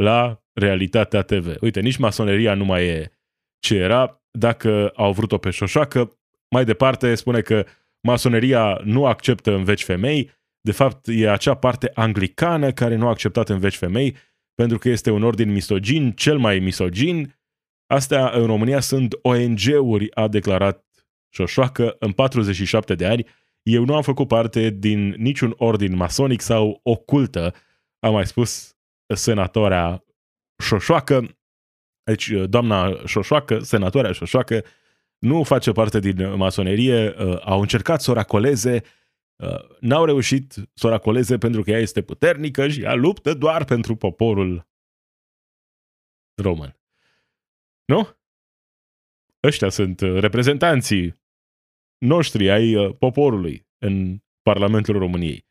la 0.00 0.42
Realitatea 0.52 1.22
TV. 1.22 1.54
Uite, 1.60 1.80
nici 1.80 1.96
masoneria 1.96 2.54
nu 2.54 2.64
mai 2.64 2.86
e 2.86 3.12
ce 3.58 3.74
era. 3.74 4.22
Dacă 4.30 4.88
au 4.88 5.12
vrut-o 5.12 5.38
pe 5.38 5.50
Șoșoacă, 5.50 6.18
mai 6.50 6.64
departe 6.64 7.14
spune 7.14 7.40
că 7.40 7.66
masoneria 8.00 8.80
nu 8.84 9.06
acceptă 9.06 9.54
în 9.54 9.64
veci 9.64 9.84
femei, 9.84 10.30
de 10.60 10.72
fapt 10.72 11.06
e 11.08 11.30
acea 11.30 11.54
parte 11.54 11.90
anglicană 11.94 12.72
care 12.72 12.94
nu 12.94 13.06
a 13.06 13.10
acceptat 13.10 13.48
în 13.48 13.58
veci 13.58 13.76
femei, 13.76 14.16
pentru 14.54 14.78
că 14.78 14.88
este 14.88 15.10
un 15.10 15.22
ordin 15.22 15.52
misogin, 15.52 16.12
cel 16.12 16.38
mai 16.38 16.58
misogin. 16.58 17.34
Astea 17.86 18.30
în 18.30 18.46
România 18.46 18.80
sunt 18.80 19.14
ONG-uri, 19.22 20.14
a 20.14 20.28
declarat 20.28 20.84
Șoșoacă 21.34 21.96
în 21.98 22.12
47 22.12 22.94
de 22.94 23.06
ani. 23.06 23.26
Eu 23.62 23.84
nu 23.84 23.94
am 23.94 24.02
făcut 24.02 24.28
parte 24.28 24.70
din 24.70 25.08
niciun 25.08 25.54
ordin 25.56 25.96
masonic 25.96 26.40
sau 26.40 26.80
ocultă, 26.82 27.54
a 27.98 28.08
mai 28.10 28.26
spus 28.26 28.76
senatoarea 29.14 30.04
Șoșoacă. 30.62 31.38
Deci, 32.02 32.30
doamna 32.30 33.02
Șoșoacă, 33.04 33.58
senatoarea 33.58 34.12
Șoșoacă, 34.12 34.64
nu 35.18 35.42
face 35.42 35.72
parte 35.72 35.98
din 36.00 36.36
masonerie, 36.36 37.14
uh, 37.18 37.40
au 37.44 37.60
încercat 37.60 38.00
să 38.00 38.10
o 38.10 38.14
racoleze, 38.14 38.82
uh, 39.36 39.78
n-au 39.80 40.04
reușit 40.04 40.52
să 40.74 40.86
o 40.86 40.88
racoleze 40.88 41.38
pentru 41.38 41.62
că 41.62 41.70
ea 41.70 41.78
este 41.78 42.02
puternică 42.02 42.68
și 42.68 42.82
ea 42.82 42.94
luptă 42.94 43.34
doar 43.34 43.64
pentru 43.64 43.96
poporul 43.96 44.68
român. 46.42 46.80
Nu? 47.84 48.16
Ăștia 49.42 49.68
sunt 49.68 50.00
uh, 50.00 50.18
reprezentanții 50.18 51.24
noștri 51.98 52.50
ai 52.50 52.94
poporului 52.98 53.66
în 53.78 54.18
Parlamentul 54.42 54.98
României. 54.98 55.46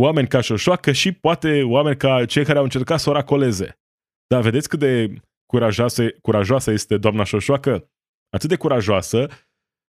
Oameni 0.00 0.28
ca 0.28 0.40
Șoșoacă 0.40 0.92
și 0.92 1.12
poate 1.12 1.62
oameni 1.62 1.96
ca 1.96 2.24
cei 2.26 2.44
care 2.44 2.58
au 2.58 2.64
încercat 2.64 3.00
să 3.00 3.10
o 3.10 3.12
racoleze. 3.12 3.80
Dar 4.26 4.42
vedeți 4.42 4.68
cât 4.68 4.78
de 4.78 5.14
curajoasă, 5.46 6.10
curajoasă 6.10 6.70
este 6.70 6.98
doamna 6.98 7.24
Șoșoacă? 7.24 7.90
Atât 8.30 8.48
de 8.48 8.56
curajoasă, 8.56 9.28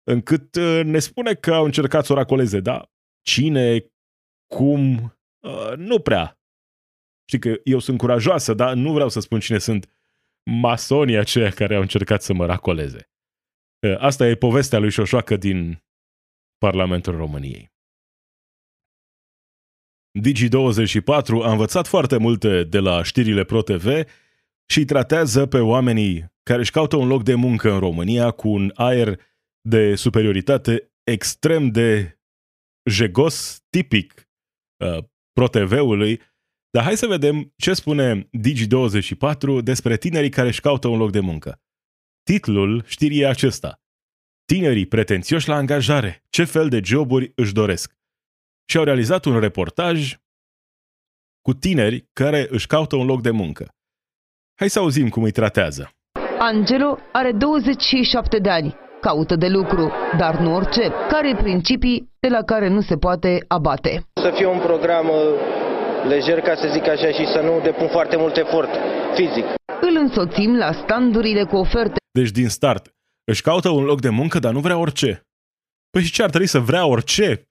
încât 0.03 0.55
uh, 0.55 0.81
ne 0.83 0.99
spune 0.99 1.33
că 1.33 1.53
au 1.53 1.65
încercat 1.65 2.05
să 2.05 2.11
o 2.11 2.15
racoleze, 2.15 2.59
dar 2.59 2.91
cine, 3.21 3.85
cum, 4.53 4.95
uh, 5.39 5.73
nu 5.75 5.99
prea. 5.99 6.39
Știi 7.27 7.39
că 7.39 7.59
eu 7.63 7.79
sunt 7.79 7.97
curajoasă, 7.97 8.53
dar 8.53 8.73
nu 8.73 8.93
vreau 8.93 9.09
să 9.09 9.19
spun 9.19 9.39
cine 9.39 9.57
sunt 9.57 9.89
masonii 10.51 11.17
aceia 11.17 11.49
care 11.49 11.75
au 11.75 11.81
încercat 11.81 12.21
să 12.21 12.33
mă 12.33 12.45
racoleze. 12.45 13.09
Uh, 13.87 13.95
asta 13.97 14.27
e 14.27 14.35
povestea 14.35 14.79
lui 14.79 14.91
Șoșoacă 14.91 15.35
din 15.35 15.83
Parlamentul 16.57 17.15
României. 17.15 17.73
Digi24 20.19 21.43
a 21.43 21.51
învățat 21.51 21.87
foarte 21.87 22.17
multe 22.17 22.63
de 22.63 22.79
la 22.79 23.03
știrile 23.03 23.43
ProTV 23.43 23.87
și 24.65 24.85
tratează 24.85 25.45
pe 25.45 25.59
oamenii 25.59 26.33
care 26.49 26.59
își 26.59 26.71
caută 26.71 26.95
un 26.95 27.07
loc 27.07 27.23
de 27.23 27.33
muncă 27.33 27.71
în 27.71 27.79
România 27.79 28.31
cu 28.31 28.47
un 28.47 28.71
aer 28.75 29.19
de 29.61 29.95
superioritate 29.95 30.91
extrem 31.03 31.69
de 31.69 32.19
jegos, 32.89 33.63
tipic 33.69 34.29
uh, 34.85 35.03
ProTV-ului. 35.31 36.21
Dar 36.69 36.83
hai 36.83 36.97
să 36.97 37.07
vedem 37.07 37.53
ce 37.55 37.73
spune 37.73 38.23
Digi24 38.23 39.63
despre 39.63 39.97
tinerii 39.97 40.29
care 40.29 40.47
își 40.47 40.61
caută 40.61 40.87
un 40.87 40.97
loc 40.97 41.11
de 41.11 41.19
muncă. 41.19 41.61
Titlul 42.23 42.83
știrii 42.85 43.19
e 43.19 43.27
acesta. 43.27 43.81
Tinerii 44.45 44.85
pretențioși 44.85 45.47
la 45.47 45.55
angajare. 45.55 46.23
Ce 46.29 46.43
fel 46.43 46.69
de 46.69 46.79
joburi 46.83 47.31
își 47.35 47.53
doresc? 47.53 47.95
Și 48.69 48.77
au 48.77 48.83
realizat 48.83 49.25
un 49.25 49.39
reportaj 49.39 50.17
cu 51.41 51.53
tineri 51.53 52.09
care 52.13 52.47
își 52.49 52.67
caută 52.67 52.95
un 52.95 53.05
loc 53.05 53.21
de 53.21 53.31
muncă. 53.31 53.75
Hai 54.59 54.69
să 54.69 54.79
auzim 54.79 55.09
cum 55.09 55.23
îi 55.23 55.31
tratează. 55.31 55.94
Angelo 56.53 56.97
are 57.11 57.31
27 57.31 58.39
de 58.39 58.49
ani, 58.49 58.75
caută 59.01 59.35
de 59.35 59.47
lucru, 59.47 59.91
dar 60.17 60.39
nu 60.39 60.53
orice, 60.55 60.91
care 61.09 61.35
principii 61.35 62.09
de 62.19 62.27
la 62.27 62.43
care 62.43 62.67
nu 62.67 62.81
se 62.81 62.97
poate 62.97 63.45
abate. 63.47 64.03
Să 64.21 64.31
fie 64.35 64.45
un 64.45 64.59
program 64.59 65.07
uh, 65.09 65.15
lejer, 66.07 66.39
ca 66.41 66.55
să 66.55 66.69
zic 66.71 66.87
așa, 66.87 67.11
și 67.11 67.25
să 67.33 67.41
nu 67.41 67.61
depun 67.63 67.87
foarte 67.87 68.15
mult 68.17 68.37
efort 68.37 68.69
fizic. 69.15 69.45
Îl 69.81 69.95
însoțim 69.97 70.55
la 70.55 70.71
standurile 70.71 71.43
cu 71.43 71.55
oferte. 71.55 71.97
Deci 72.11 72.29
din 72.29 72.49
start, 72.49 72.93
își 73.31 73.41
caută 73.41 73.69
un 73.69 73.83
loc 73.83 74.01
de 74.01 74.09
muncă, 74.09 74.39
dar 74.39 74.53
nu 74.53 74.59
vrea 74.59 74.77
orice. 74.77 75.21
Păi 75.89 76.03
și 76.03 76.11
ce 76.11 76.23
ar 76.23 76.29
trebui 76.29 76.47
să 76.47 76.59
vrea 76.59 76.85
orice? 76.85 77.47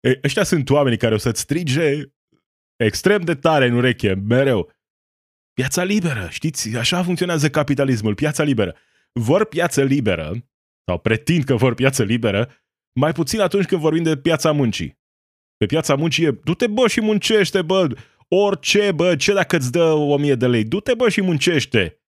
E, 0.00 0.18
ăștia 0.24 0.44
sunt 0.44 0.70
oamenii 0.70 0.98
care 0.98 1.14
o 1.14 1.18
să-ți 1.18 1.40
strige 1.40 2.02
extrem 2.76 3.20
de 3.20 3.34
tare 3.34 3.66
în 3.66 3.74
ureche, 3.76 4.14
mereu. 4.28 4.70
Piața 5.60 5.82
liberă, 5.82 6.28
știți, 6.30 6.76
așa 6.76 7.02
funcționează 7.02 7.50
capitalismul, 7.50 8.14
piața 8.14 8.42
liberă. 8.42 8.76
Vor 9.12 9.44
piață 9.44 9.82
liberă, 9.82 10.48
sau 10.84 10.98
pretind 10.98 11.44
că 11.44 11.54
vor 11.54 11.74
piață 11.74 12.02
liberă, 12.02 12.52
mai 12.92 13.12
puțin 13.12 13.40
atunci 13.40 13.66
când 13.66 13.80
vorbim 13.80 14.02
de 14.02 14.16
piața 14.16 14.52
muncii. 14.52 14.98
Pe 15.56 15.66
piața 15.66 15.94
muncii 15.94 16.24
e, 16.24 16.30
du-te 16.30 16.66
bă 16.66 16.88
și 16.88 17.00
muncește, 17.00 17.62
bă, 17.62 17.96
orice, 18.28 18.92
bă, 18.92 19.16
ce 19.16 19.32
dacă 19.32 19.56
îți 19.56 19.72
dă 19.72 19.84
o 19.84 20.16
mie 20.16 20.34
de 20.34 20.46
lei, 20.46 20.64
du-te 20.64 20.94
bă 20.94 21.08
și 21.08 21.20
muncește. 21.20 22.02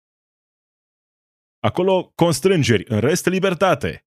Acolo 1.60 2.12
constrângeri, 2.14 2.84
în 2.88 3.00
rest 3.00 3.26
libertate. 3.26 4.06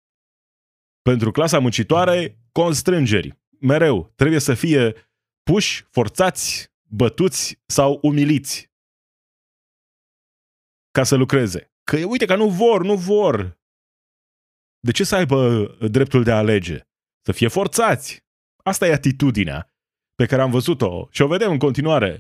Pentru 1.01 1.31
clasa 1.31 1.59
muncitoare, 1.59 2.39
constrângeri. 2.51 3.39
Mereu 3.59 4.11
trebuie 4.15 4.39
să 4.39 4.53
fie 4.53 4.93
puși, 5.43 5.83
forțați, 5.89 6.73
bătuți 6.89 7.61
sau 7.65 7.99
umiliți 8.01 8.75
ca 10.97 11.03
să 11.03 11.15
lucreze. 11.15 11.61
Că 11.89 11.95
uite 12.13 12.25
că 12.25 12.35
nu 12.35 12.47
vor, 12.61 12.79
nu 12.83 12.95
vor. 12.95 13.35
De 14.87 14.91
ce 14.91 15.03
să 15.03 15.15
aibă 15.15 15.37
dreptul 15.95 16.23
de 16.23 16.31
a 16.31 16.37
alege? 16.43 16.77
Să 17.25 17.31
fie 17.31 17.47
forțați. 17.47 18.09
Asta 18.63 18.87
e 18.87 18.93
atitudinea 19.01 19.59
pe 20.15 20.25
care 20.25 20.41
am 20.41 20.51
văzut-o 20.51 21.07
și 21.11 21.21
o 21.21 21.27
vedem 21.27 21.51
în 21.51 21.61
continuare 21.65 22.11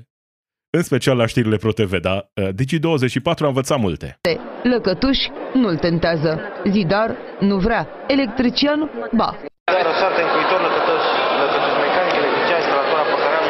în 0.77 0.83
special 0.89 1.17
la 1.17 1.25
știrile 1.25 1.57
ProTV, 1.63 1.93
dar 2.07 2.17
uh, 2.17 2.49
Digi24 2.57 3.39
a 3.45 3.51
învățat 3.53 3.79
multe. 3.79 4.19
Lăcătuș 4.63 5.19
nu-l 5.53 5.77
tentează, 5.77 6.31
zidar 6.73 7.09
nu 7.39 7.57
vrea, 7.57 7.87
electrician, 8.07 8.79
ba. 9.19 9.29
Dar 9.75 9.85
răsarte 9.91 10.21
în 10.25 10.29
cuitor, 10.33 10.59
lăcătuș, 10.67 11.05
lăcătuș 11.41 11.73
mecanic, 11.85 12.15
electrician, 12.21 12.59
instalator, 12.61 12.99
apăcărean, 13.05 13.45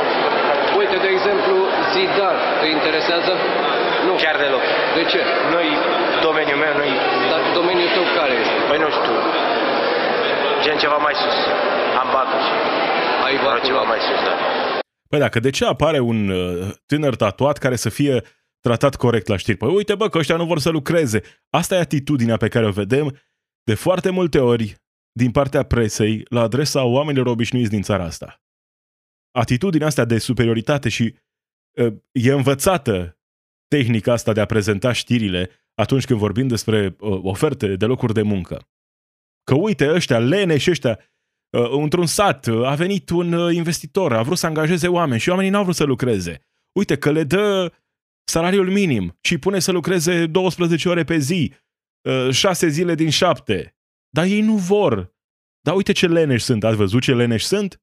Uite, 0.80 0.98
de 1.06 1.10
exemplu, 1.16 1.56
zidar, 1.94 2.36
te 2.60 2.68
interesează? 2.78 3.34
Nu 4.08 4.14
chiar 4.24 4.36
deloc. 4.44 4.64
De 4.98 5.04
ce? 5.12 5.22
Nu-i 5.54 5.72
domeniul 6.28 6.60
meu, 6.64 6.74
nu-i... 6.80 6.96
Dar 7.32 7.42
domeniul 7.60 7.92
tău 7.96 8.06
care 8.20 8.34
este? 8.44 8.58
Păi 8.70 8.80
nu 8.84 8.90
știu. 8.98 9.16
Gen 10.64 10.78
ceva 10.84 10.98
mai 11.08 11.16
sus. 11.22 11.38
Am 12.02 12.08
bacul 12.16 12.42
și... 12.48 12.54
Ai 13.26 13.36
Vreau 13.42 13.46
bacul 13.48 13.66
ceva 13.68 13.82
ăla. 13.84 13.90
mai 13.92 14.00
sus, 14.08 14.20
da. 14.28 14.34
Păi 15.10 15.20
dacă 15.20 15.40
de 15.40 15.50
ce 15.50 15.66
apare 15.66 16.00
un 16.00 16.30
uh, 16.30 16.70
tânăr 16.86 17.16
tatuat 17.16 17.58
care 17.58 17.76
să 17.76 17.90
fie 17.90 18.24
tratat 18.60 18.96
corect 18.96 19.28
la 19.28 19.38
știri? 19.38 19.58
Păi 19.58 19.70
uite 19.76 19.96
bă 19.96 20.10
că 20.10 20.18
ăștia 20.18 20.36
nu 20.36 20.46
vor 20.46 20.60
să 20.60 20.70
lucreze. 20.70 21.22
Asta 21.50 21.76
e 21.76 21.80
atitudinea 21.80 22.38
pe 22.38 22.48
care 22.48 22.66
o 22.66 22.72
vedem 22.72 23.18
de 23.64 23.74
foarte 23.74 24.10
multe 24.10 24.40
ori 24.40 24.76
din 25.12 25.32
partea 25.32 25.64
presei 25.64 26.26
la 26.30 26.42
adresa 26.42 26.84
oamenilor 26.84 27.28
obișnuiți 27.28 27.70
din 27.70 27.82
țara 27.82 28.04
asta. 28.04 28.42
Atitudinea 29.32 29.88
asta 29.88 30.06
de 30.06 30.18
superioritate 30.18 30.90
și 30.90 31.16
uh, 31.72 31.94
e 32.12 32.32
învățată 32.32 33.17
tehnica 33.68 34.12
asta 34.12 34.34
de 34.34 34.42
a 34.42 34.46
prezenta 34.46 34.92
știrile 34.92 35.50
atunci 35.74 36.06
când 36.06 36.20
vorbim 36.20 36.48
despre 36.48 36.96
uh, 37.00 37.20
oferte 37.22 37.76
de 37.76 37.86
locuri 37.86 38.14
de 38.14 38.22
muncă. 38.22 38.70
Că 39.44 39.56
uite 39.56 39.92
ăștia 39.92 40.20
leneși 40.20 40.70
ăștia 40.70 41.00
uh, 41.50 41.70
într-un 41.72 42.06
sat 42.06 42.46
uh, 42.46 42.66
a 42.66 42.76
venit 42.76 43.10
un 43.10 43.34
uh, 43.34 43.56
investitor, 43.56 44.14
a 44.14 44.22
vrut 44.22 44.38
să 44.38 44.46
angajeze 44.46 44.88
oameni 44.88 45.20
și 45.20 45.30
oamenii 45.30 45.52
n-au 45.52 45.64
vrut 45.64 45.76
să 45.76 45.84
lucreze. 45.84 46.42
Uite 46.72 46.98
că 46.98 47.12
le 47.12 47.24
dă 47.24 47.74
salariul 48.24 48.72
minim 48.72 49.18
și 49.22 49.34
îi 49.34 49.40
pune 49.40 49.60
să 49.60 49.72
lucreze 49.72 50.26
12 50.26 50.90
ore 50.90 51.04
pe 51.04 51.18
zi, 51.18 51.54
6 52.32 52.68
zile 52.68 52.96
din 52.96 53.10
7. 53.10 53.76
Dar 54.10 54.26
ei 54.26 54.42
nu 54.42 54.56
vor. 54.56 55.16
Dar 55.62 55.76
uite 55.76 55.92
ce 55.92 56.08
leneși 56.08 56.44
sunt. 56.44 56.64
Ați 56.64 56.76
văzut 56.76 57.02
ce 57.02 57.16
leneși 57.16 57.46
sunt? 57.46 57.82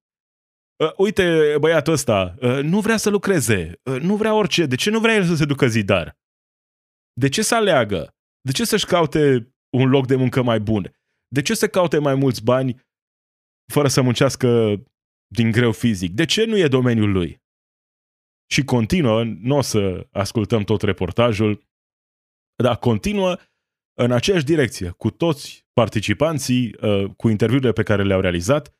Uh, 0.78 0.92
uite, 0.96 1.56
băiatul 1.60 1.92
ăsta, 1.92 2.34
uh, 2.40 2.58
nu 2.62 2.80
vrea 2.80 2.96
să 2.96 3.10
lucreze, 3.10 3.80
uh, 3.84 4.00
nu 4.00 4.16
vrea 4.16 4.34
orice. 4.34 4.66
De 4.66 4.76
ce 4.76 4.90
nu 4.90 5.00
vrea 5.00 5.14
el 5.14 5.24
să 5.24 5.34
se 5.34 5.44
ducă 5.44 5.66
zidar? 5.66 6.18
De 7.20 7.28
ce 7.28 7.42
să 7.42 7.54
aleagă? 7.54 8.14
De 8.40 8.52
ce 8.52 8.64
să-și 8.64 8.87
caute 8.87 9.54
un 9.76 9.88
loc 9.88 10.06
de 10.06 10.16
muncă 10.16 10.42
mai 10.42 10.60
bun? 10.60 10.92
De 11.28 11.42
ce 11.42 11.54
să 11.54 11.68
caute 11.68 11.98
mai 11.98 12.14
mulți 12.14 12.42
bani 12.42 12.80
fără 13.72 13.88
să 13.88 14.02
muncească 14.02 14.76
din 15.26 15.50
greu 15.50 15.72
fizic? 15.72 16.12
De 16.12 16.24
ce 16.24 16.44
nu 16.44 16.56
e 16.56 16.68
domeniul 16.68 17.12
lui? 17.12 17.42
Și 18.50 18.64
continuă, 18.64 19.22
nu 19.24 19.56
o 19.56 19.60
să 19.60 20.06
ascultăm 20.10 20.62
tot 20.62 20.82
reportajul, 20.82 21.62
dar 22.62 22.78
continuă 22.78 23.37
în 24.00 24.12
aceeași 24.12 24.44
direcție, 24.44 24.90
cu 24.90 25.10
toți 25.10 25.66
participanții, 25.72 26.74
uh, 26.80 27.10
cu 27.16 27.28
interviurile 27.28 27.72
pe 27.72 27.82
care 27.82 28.02
le-au 28.02 28.20
realizat, 28.20 28.74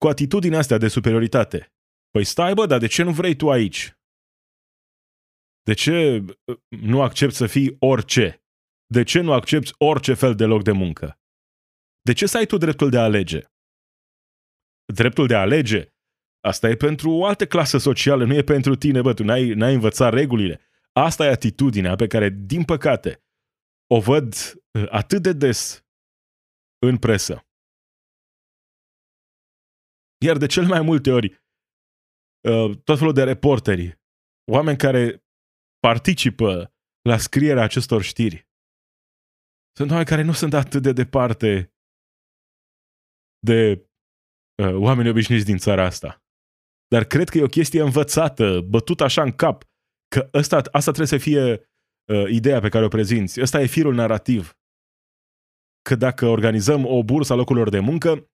cu 0.00 0.08
atitudinea 0.08 0.58
astea 0.58 0.78
de 0.78 0.88
superioritate. 0.88 1.72
Păi 2.10 2.24
stai 2.24 2.54
bă, 2.54 2.66
dar 2.66 2.78
de 2.78 2.86
ce 2.86 3.02
nu 3.02 3.12
vrei 3.12 3.36
tu 3.36 3.50
aici? 3.50 3.94
De 5.62 5.74
ce 5.74 6.24
uh, 6.44 6.56
nu 6.68 7.02
accepti 7.02 7.34
să 7.34 7.46
fii 7.46 7.76
orice? 7.78 8.44
De 8.86 9.02
ce 9.02 9.20
nu 9.20 9.32
accepti 9.32 9.72
orice 9.78 10.14
fel 10.14 10.34
de 10.34 10.44
loc 10.44 10.62
de 10.62 10.72
muncă? 10.72 11.20
De 12.02 12.12
ce 12.12 12.26
să 12.26 12.36
ai 12.36 12.46
tu 12.46 12.56
dreptul 12.56 12.90
de 12.90 12.98
a 12.98 13.02
alege? 13.02 13.40
Dreptul 14.94 15.26
de 15.26 15.34
a 15.34 15.40
alege? 15.40 15.94
Asta 16.40 16.68
e 16.68 16.76
pentru 16.76 17.10
o 17.10 17.24
altă 17.24 17.46
clasă 17.46 17.78
socială, 17.78 18.24
nu 18.24 18.34
e 18.34 18.42
pentru 18.42 18.74
tine, 18.74 19.00
bă, 19.00 19.14
tu 19.14 19.24
n-ai, 19.24 19.48
n-ai 19.48 19.74
învățat 19.74 20.12
regulile. 20.12 20.60
Asta 20.92 21.24
e 21.24 21.30
atitudinea 21.30 21.94
pe 21.94 22.06
care, 22.06 22.28
din 22.28 22.64
păcate, 22.64 23.24
o 23.86 24.00
văd 24.00 24.34
uh, 24.70 24.86
atât 24.90 25.22
de 25.22 25.32
des 25.32 25.84
în 26.78 26.96
presă. 26.96 27.49
Iar 30.24 30.36
de 30.36 30.46
cel 30.46 30.66
mai 30.66 30.80
multe 30.80 31.10
ori, 31.10 31.26
uh, 32.48 32.78
tot 32.84 32.98
felul 32.98 33.12
de 33.12 33.22
reporteri, 33.22 34.00
oameni 34.52 34.76
care 34.76 35.24
participă 35.78 36.74
la 37.08 37.16
scrierea 37.16 37.62
acestor 37.62 38.02
știri, 38.02 38.48
sunt 39.76 39.90
oameni 39.90 40.08
care 40.08 40.22
nu 40.22 40.32
sunt 40.32 40.54
atât 40.54 40.82
de 40.82 40.92
departe 40.92 41.74
de 43.38 43.88
uh, 44.62 44.74
oameni 44.74 45.08
obișnuiți 45.08 45.44
din 45.44 45.58
țara 45.58 45.84
asta. 45.84 46.22
Dar 46.88 47.04
cred 47.04 47.28
că 47.28 47.38
e 47.38 47.42
o 47.42 47.56
chestie 47.58 47.82
învățată, 47.82 48.60
bătută 48.60 49.04
așa 49.04 49.22
în 49.22 49.32
cap, 49.32 49.64
că 50.08 50.28
ăsta, 50.34 50.56
asta 50.56 50.92
trebuie 50.92 51.06
să 51.06 51.18
fie 51.18 51.52
uh, 51.52 52.30
ideea 52.30 52.60
pe 52.60 52.68
care 52.68 52.84
o 52.84 52.88
prezinți. 52.88 53.40
Ăsta 53.40 53.60
e 53.60 53.66
firul 53.66 53.94
narrativ. 53.94 54.58
Că 55.82 55.94
dacă 55.94 56.26
organizăm 56.26 56.86
o 56.86 57.04
bursă 57.04 57.32
a 57.32 57.36
locurilor 57.36 57.68
de 57.68 57.78
muncă, 57.78 58.29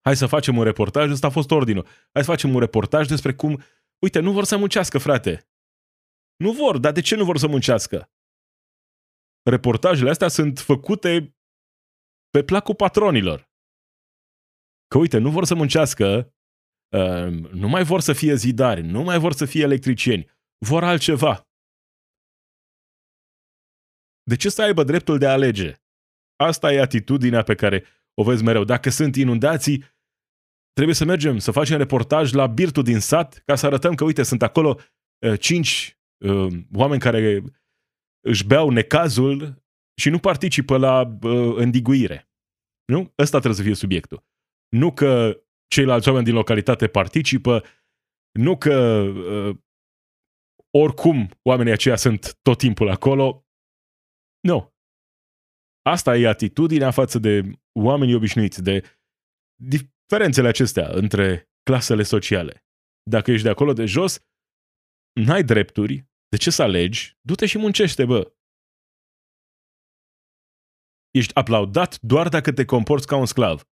hai 0.00 0.16
să 0.16 0.26
facem 0.26 0.56
un 0.56 0.64
reportaj, 0.64 1.10
ăsta 1.10 1.26
a 1.26 1.30
fost 1.30 1.50
ordinul. 1.50 1.84
Hai 1.84 2.24
să 2.24 2.30
facem 2.30 2.54
un 2.54 2.60
reportaj 2.60 3.06
despre 3.06 3.34
cum, 3.34 3.62
uite, 4.04 4.20
nu 4.20 4.32
vor 4.32 4.44
să 4.44 4.56
muncească, 4.56 4.98
frate. 4.98 5.48
Nu 6.36 6.52
vor, 6.52 6.78
dar 6.78 6.92
de 6.92 7.00
ce 7.00 7.16
nu 7.16 7.24
vor 7.24 7.38
să 7.38 7.46
muncească? 7.46 8.12
Reportajele 9.50 10.10
astea 10.10 10.28
sunt 10.28 10.58
făcute 10.58 11.36
pe 12.30 12.42
placul 12.42 12.74
patronilor. 12.74 13.50
Că 14.86 14.98
uite, 14.98 15.18
nu 15.18 15.30
vor 15.30 15.44
să 15.44 15.54
muncească, 15.54 16.34
uh, 16.96 17.50
nu 17.52 17.68
mai 17.68 17.84
vor 17.84 18.00
să 18.00 18.12
fie 18.12 18.34
zidari, 18.34 18.82
nu 18.82 19.02
mai 19.02 19.18
vor 19.18 19.32
să 19.32 19.44
fie 19.44 19.62
electricieni, 19.62 20.30
vor 20.66 20.84
altceva. 20.84 21.48
De 24.22 24.36
ce 24.36 24.48
să 24.48 24.62
aibă 24.62 24.84
dreptul 24.84 25.18
de 25.18 25.26
a 25.26 25.32
alege? 25.32 25.74
Asta 26.36 26.72
e 26.72 26.80
atitudinea 26.80 27.42
pe 27.42 27.54
care 27.54 27.84
o 28.14 28.22
vezi 28.22 28.42
mereu. 28.42 28.64
Dacă 28.64 28.90
sunt 28.90 29.16
inundații, 29.16 29.84
trebuie 30.72 30.94
să 30.94 31.04
mergem 31.04 31.38
să 31.38 31.50
facem 31.50 31.76
reportaj 31.76 32.32
la 32.32 32.46
birtul 32.46 32.82
din 32.82 32.98
sat 32.98 33.42
ca 33.44 33.54
să 33.54 33.66
arătăm 33.66 33.94
că, 33.94 34.04
uite, 34.04 34.22
sunt 34.22 34.42
acolo 34.42 34.78
uh, 35.26 35.40
cinci 35.40 35.98
uh, 36.24 36.52
oameni 36.74 37.00
care 37.00 37.42
își 38.20 38.46
beau 38.46 38.70
necazul 38.70 39.62
și 40.00 40.08
nu 40.10 40.18
participă 40.18 40.76
la 40.76 41.18
uh, 41.22 41.56
îndiguire. 41.56 42.30
Nu? 42.84 43.12
Ăsta 43.18 43.38
trebuie 43.38 43.54
să 43.54 43.62
fie 43.62 43.74
subiectul. 43.74 44.24
Nu 44.68 44.92
că 44.92 45.40
ceilalți 45.66 46.08
oameni 46.08 46.24
din 46.24 46.34
localitate 46.34 46.88
participă, 46.88 47.64
nu 48.38 48.58
că 48.58 49.00
uh, 49.00 49.56
oricum 50.70 51.30
oamenii 51.42 51.72
aceia 51.72 51.96
sunt 51.96 52.38
tot 52.42 52.58
timpul 52.58 52.88
acolo. 52.88 53.46
Nu. 54.40 54.74
Asta 55.82 56.16
e 56.16 56.28
atitudinea 56.28 56.90
față 56.90 57.18
de 57.18 57.59
oamenii 57.72 58.14
obișnuiți, 58.14 58.62
de 58.62 58.98
diferențele 59.62 60.48
acestea 60.48 60.88
între 60.92 61.50
clasele 61.62 62.02
sociale. 62.02 62.64
Dacă 63.10 63.30
ești 63.30 63.44
de 63.44 63.50
acolo 63.50 63.72
de 63.72 63.84
jos, 63.84 64.18
n-ai 65.12 65.44
drepturi, 65.44 66.06
de 66.28 66.36
ce 66.36 66.50
să 66.50 66.62
alegi? 66.62 67.18
Du-te 67.20 67.46
și 67.46 67.58
muncește, 67.58 68.04
bă. 68.04 68.32
Ești 71.10 71.34
aplaudat 71.34 72.00
doar 72.00 72.28
dacă 72.28 72.52
te 72.52 72.64
comporți 72.64 73.06
ca 73.06 73.16
un 73.16 73.26
sclav. 73.26 73.68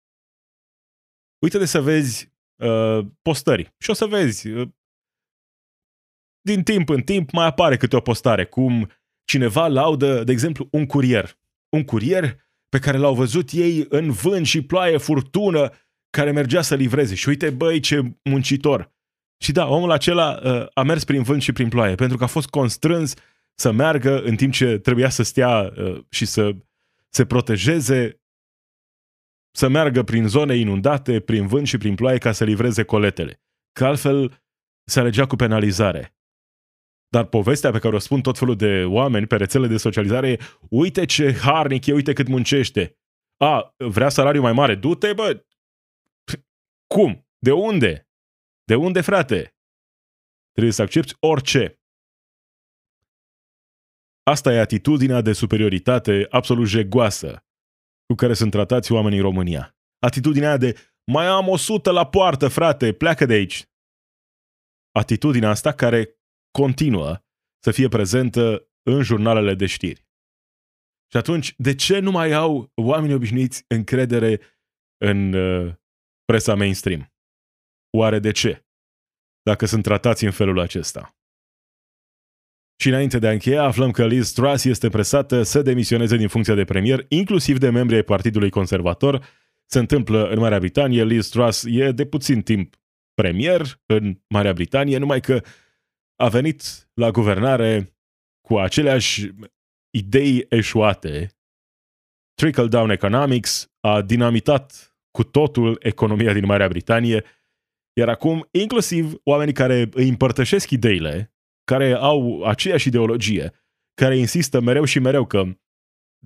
Uite-te 1.43 1.65
să 1.65 1.81
vezi 1.81 2.33
uh, 2.63 3.07
postări 3.23 3.75
și 3.79 3.91
o 3.91 3.93
să 3.93 4.07
vezi 4.07 4.49
uh, 4.49 4.69
din 6.41 6.63
timp 6.63 6.89
în 6.89 7.03
timp 7.03 7.31
mai 7.31 7.47
apare 7.47 7.77
câte 7.77 7.97
o 7.97 8.01
postare, 8.01 8.47
cum 8.47 8.91
cineva 9.25 9.67
laudă, 9.67 10.25
de 10.25 10.33
exemplu, 10.33 10.69
un 10.73 10.87
curier. 10.87 11.39
Un 11.77 11.85
curier 11.85 12.52
pe 12.73 12.79
care 12.79 12.99
l-au 12.99 13.15
văzut 13.15 13.51
ei 13.51 13.87
în 13.89 14.11
vânt 14.11 14.47
și 14.47 14.63
ploaie, 14.63 14.97
furtună, 14.97 15.71
care 16.11 16.31
mergea 16.31 16.63
să 16.63 16.75
livreze. 16.75 17.15
Și 17.15 17.29
uite, 17.29 17.51
băi, 17.51 17.81
ce 17.81 18.13
muncitor. 18.23 18.93
Și 19.43 19.53
da, 19.53 19.67
omul 19.67 19.91
acela 19.91 20.41
uh, 20.45 20.67
a 20.75 20.83
mers 20.83 21.05
prin 21.05 21.23
vânt 21.23 21.43
și 21.43 21.53
prin 21.53 21.69
ploaie, 21.69 21.95
pentru 21.95 22.17
că 22.17 22.25
a 22.25 22.27
fost 22.27 22.49
constrâns 22.49 23.15
să 23.55 23.73
meargă 23.73 24.23
în 24.23 24.37
timp 24.37 24.53
ce 24.53 24.79
trebuia 24.79 25.09
să 25.09 25.23
stea 25.23 25.73
uh, 25.77 26.05
și 26.09 26.25
să 26.25 26.57
se 27.09 27.25
protejeze, 27.25 28.21
să 29.51 29.69
meargă 29.69 30.03
prin 30.03 30.29
zone 30.29 30.57
inundate, 30.57 31.21
prin 31.21 31.47
vânt 31.47 31.67
și 31.67 31.79
prin 31.79 31.95
ploaie 31.95 32.19
ca 32.19 32.33
să 32.33 32.45
livreze 32.45 32.83
coletele. 32.83 33.43
Că 33.73 33.85
altfel 33.85 34.43
se 34.85 35.01
alegea 35.01 35.27
cu 35.27 35.37
penalizare. 35.37 36.17
Dar 37.13 37.25
povestea 37.25 37.71
pe 37.71 37.79
care 37.79 37.95
o 37.95 37.99
spun 37.99 38.21
tot 38.21 38.39
felul 38.39 38.57
de 38.57 38.85
oameni 38.85 39.27
pe 39.27 39.37
rețele 39.37 39.67
de 39.67 39.77
socializare 39.77 40.31
e 40.31 40.39
uite 40.71 41.05
ce 41.05 41.33
harnic 41.33 41.87
e, 41.87 41.93
uite 41.93 42.13
cât 42.13 42.29
muncește. 42.29 42.99
A, 43.37 43.75
vrea 43.77 44.09
salariu 44.09 44.41
mai 44.41 44.53
mare, 44.53 44.75
du-te, 44.75 45.13
bă! 45.13 45.45
Cum? 46.87 47.29
De 47.39 47.53
unde? 47.53 48.09
De 48.65 48.75
unde, 48.75 49.01
frate? 49.01 49.57
Trebuie 50.53 50.73
să 50.73 50.83
accepti 50.83 51.15
orice. 51.21 51.81
Asta 54.23 54.53
e 54.53 54.61
atitudinea 54.61 55.21
de 55.21 55.33
superioritate 55.33 56.27
absolut 56.31 56.67
jegoasă 56.67 57.45
cu 58.07 58.15
care 58.15 58.35
sunt 58.35 58.51
tratați 58.51 58.93
oamenii 58.93 59.19
în 59.19 59.25
România. 59.25 59.77
Atitudinea 59.99 60.57
de 60.57 60.93
mai 61.13 61.27
am 61.27 61.49
o 61.49 61.57
sută 61.57 61.91
la 61.91 62.07
poartă, 62.07 62.49
frate, 62.49 62.93
pleacă 62.93 63.27
de 63.27 63.33
aici. 63.33 63.67
Atitudinea 64.91 65.51
asta 65.51 65.73
care 65.73 66.22
continuă 66.59 67.25
să 67.65 67.71
fie 67.71 67.89
prezentă 67.89 68.69
în 68.83 69.03
jurnalele 69.03 69.55
de 69.55 69.67
știri. 69.67 70.07
Și 71.11 71.17
atunci, 71.17 71.55
de 71.57 71.75
ce 71.75 71.99
nu 71.99 72.11
mai 72.11 72.33
au 72.33 72.73
oamenii 72.75 73.15
obișnuiți 73.15 73.65
încredere 73.69 74.41
în 75.05 75.33
uh, 75.33 75.75
presa 76.25 76.55
mainstream? 76.55 77.13
Oare 77.97 78.19
de 78.19 78.31
ce? 78.31 78.67
Dacă 79.43 79.67
sunt 79.67 79.83
tratați 79.83 80.25
în 80.25 80.31
felul 80.31 80.59
acesta. 80.59 81.17
Și 82.81 82.89
înainte 82.89 83.19
de 83.19 83.29
a 83.29 83.31
încheia, 83.31 83.63
aflăm 83.63 83.91
că 83.91 84.07
Liz 84.07 84.31
Truss 84.31 84.65
este 84.65 84.89
presată 84.89 85.43
să 85.43 85.63
demisioneze 85.63 86.17
din 86.17 86.29
funcția 86.29 86.55
de 86.55 86.65
premier, 86.65 87.05
inclusiv 87.09 87.59
de 87.59 87.71
membri 87.71 87.95
ai 87.95 88.03
Partidului 88.03 88.51
Conservator. 88.51 89.25
Se 89.65 89.79
întâmplă 89.79 90.29
în 90.29 90.39
Marea 90.39 90.59
Britanie. 90.59 91.05
Liz 91.05 91.29
Truss 91.29 91.65
e 91.67 91.91
de 91.91 92.07
puțin 92.07 92.43
timp 92.43 92.75
premier 93.15 93.81
în 93.87 94.21
Marea 94.29 94.53
Britanie, 94.53 94.99
numai 94.99 95.21
că 95.21 95.43
a 96.23 96.29
venit 96.29 96.89
la 96.95 97.11
guvernare 97.11 97.97
cu 98.41 98.59
aceleași 98.59 99.31
idei 99.91 100.47
eșuate. 100.49 101.37
Trickle-down 102.35 102.91
economics 102.91 103.73
a 103.81 104.03
dinamitat 104.03 104.97
cu 105.11 105.25
totul 105.25 105.79
economia 105.81 106.33
din 106.33 106.45
Marea 106.45 106.69
Britanie, 106.69 107.25
iar 107.93 108.09
acum, 108.09 108.49
inclusiv 108.51 109.15
oamenii 109.25 109.53
care 109.53 109.89
îi 109.93 110.09
împărtășesc 110.09 110.71
ideile, 110.71 111.35
care 111.65 111.93
au 111.93 112.45
aceeași 112.45 112.89
ideologie, 112.89 113.53
care 113.95 114.19
insistă 114.19 114.61
mereu 114.61 114.85
și 114.85 114.99
mereu 114.99 115.27
că 115.27 115.43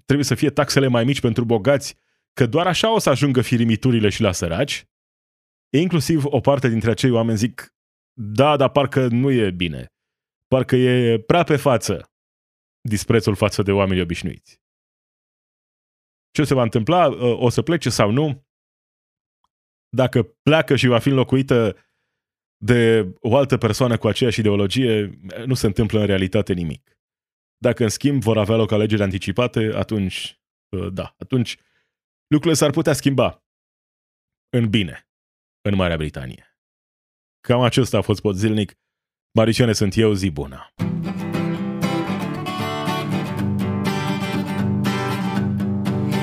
trebuie 0.04 0.26
să 0.26 0.34
fie 0.34 0.50
taxele 0.50 0.86
mai 0.86 1.04
mici 1.04 1.20
pentru 1.20 1.44
bogați, 1.44 1.96
că 2.32 2.46
doar 2.46 2.66
așa 2.66 2.92
o 2.92 2.98
să 2.98 3.10
ajungă 3.10 3.40
firimiturile 3.40 4.08
și 4.08 4.20
la 4.20 4.32
săraci, 4.32 4.86
inclusiv 5.76 6.24
o 6.24 6.40
parte 6.40 6.68
dintre 6.68 6.90
acei 6.90 7.10
oameni 7.10 7.38
zic, 7.38 7.75
da, 8.20 8.56
dar 8.56 8.70
parcă 8.70 9.06
nu 9.06 9.30
e 9.30 9.50
bine. 9.50 9.86
Parcă 10.46 10.76
e 10.76 11.20
prea 11.20 11.42
pe 11.42 11.56
față 11.56 12.10
disprețul 12.88 13.34
față 13.34 13.62
de 13.62 13.72
oamenii 13.72 14.02
obișnuiți. 14.02 14.60
Ce 16.30 16.44
se 16.44 16.54
va 16.54 16.62
întâmpla? 16.62 17.06
O 17.36 17.48
să 17.48 17.62
plece 17.62 17.90
sau 17.90 18.10
nu? 18.10 18.46
Dacă 19.88 20.22
pleacă 20.22 20.76
și 20.76 20.86
va 20.86 20.98
fi 20.98 21.08
înlocuită 21.08 21.76
de 22.64 23.12
o 23.20 23.36
altă 23.36 23.56
persoană 23.56 23.98
cu 23.98 24.06
aceeași 24.06 24.40
ideologie, 24.40 25.18
nu 25.46 25.54
se 25.54 25.66
întâmplă 25.66 26.00
în 26.00 26.06
realitate 26.06 26.52
nimic. 26.52 26.98
Dacă, 27.58 27.82
în 27.82 27.88
schimb, 27.88 28.22
vor 28.22 28.38
avea 28.38 28.56
loc 28.56 28.72
alegeri 28.72 29.02
anticipate, 29.02 29.70
atunci, 29.74 30.40
da, 30.92 31.14
atunci 31.18 31.56
lucrurile 32.26 32.58
s-ar 32.60 32.70
putea 32.70 32.92
schimba 32.92 33.44
în 34.48 34.70
bine 34.70 35.08
în 35.60 35.74
Marea 35.74 35.96
Britanie. 35.96 36.55
Cam 37.46 37.60
acesta 37.60 37.98
a 37.98 38.00
fost 38.00 38.20
pot 38.20 38.36
zilnic. 38.36 38.72
Maricione 39.32 39.72
sunt 39.72 39.96
eu, 39.96 40.12
zi 40.12 40.30
bună! 40.30 40.66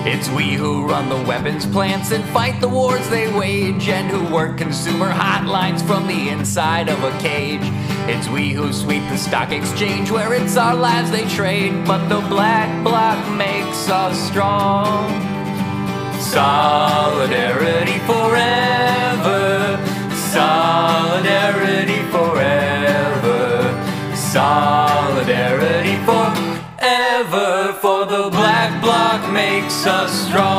It's 0.06 0.30
we 0.36 0.58
who 0.58 0.86
run 0.88 1.08
the 1.08 1.22
weapons 1.28 1.66
plants 1.66 2.12
and 2.12 2.24
fight 2.24 2.60
the 2.60 2.68
wars 2.68 3.08
they 3.08 3.28
wage, 3.42 3.88
and 3.98 4.12
who 4.12 4.36
work 4.36 4.58
consumer 4.58 5.12
hotlines 5.12 5.82
from 5.82 6.08
the 6.08 6.30
inside 6.36 6.92
of 6.92 7.00
a 7.04 7.12
cage. 7.22 7.66
It's 8.14 8.28
we 8.28 8.54
who 8.58 8.72
sweep 8.72 9.04
the 9.10 9.18
stock 9.18 9.52
exchange 9.52 10.12
where 10.12 10.34
it's 10.40 10.58
our 10.58 10.76
lives 10.76 11.10
they 11.10 11.26
trade, 11.38 11.74
but 11.86 12.02
the 12.10 12.22
black 12.28 12.70
bloc 12.84 13.18
makes 13.46 13.90
us 13.90 14.16
strong. 14.30 15.10
Solidarity 16.20 18.00
forever, 18.12 19.78
solidarity 20.34 20.62
Jesus 29.84 30.28
strong. 30.30 30.53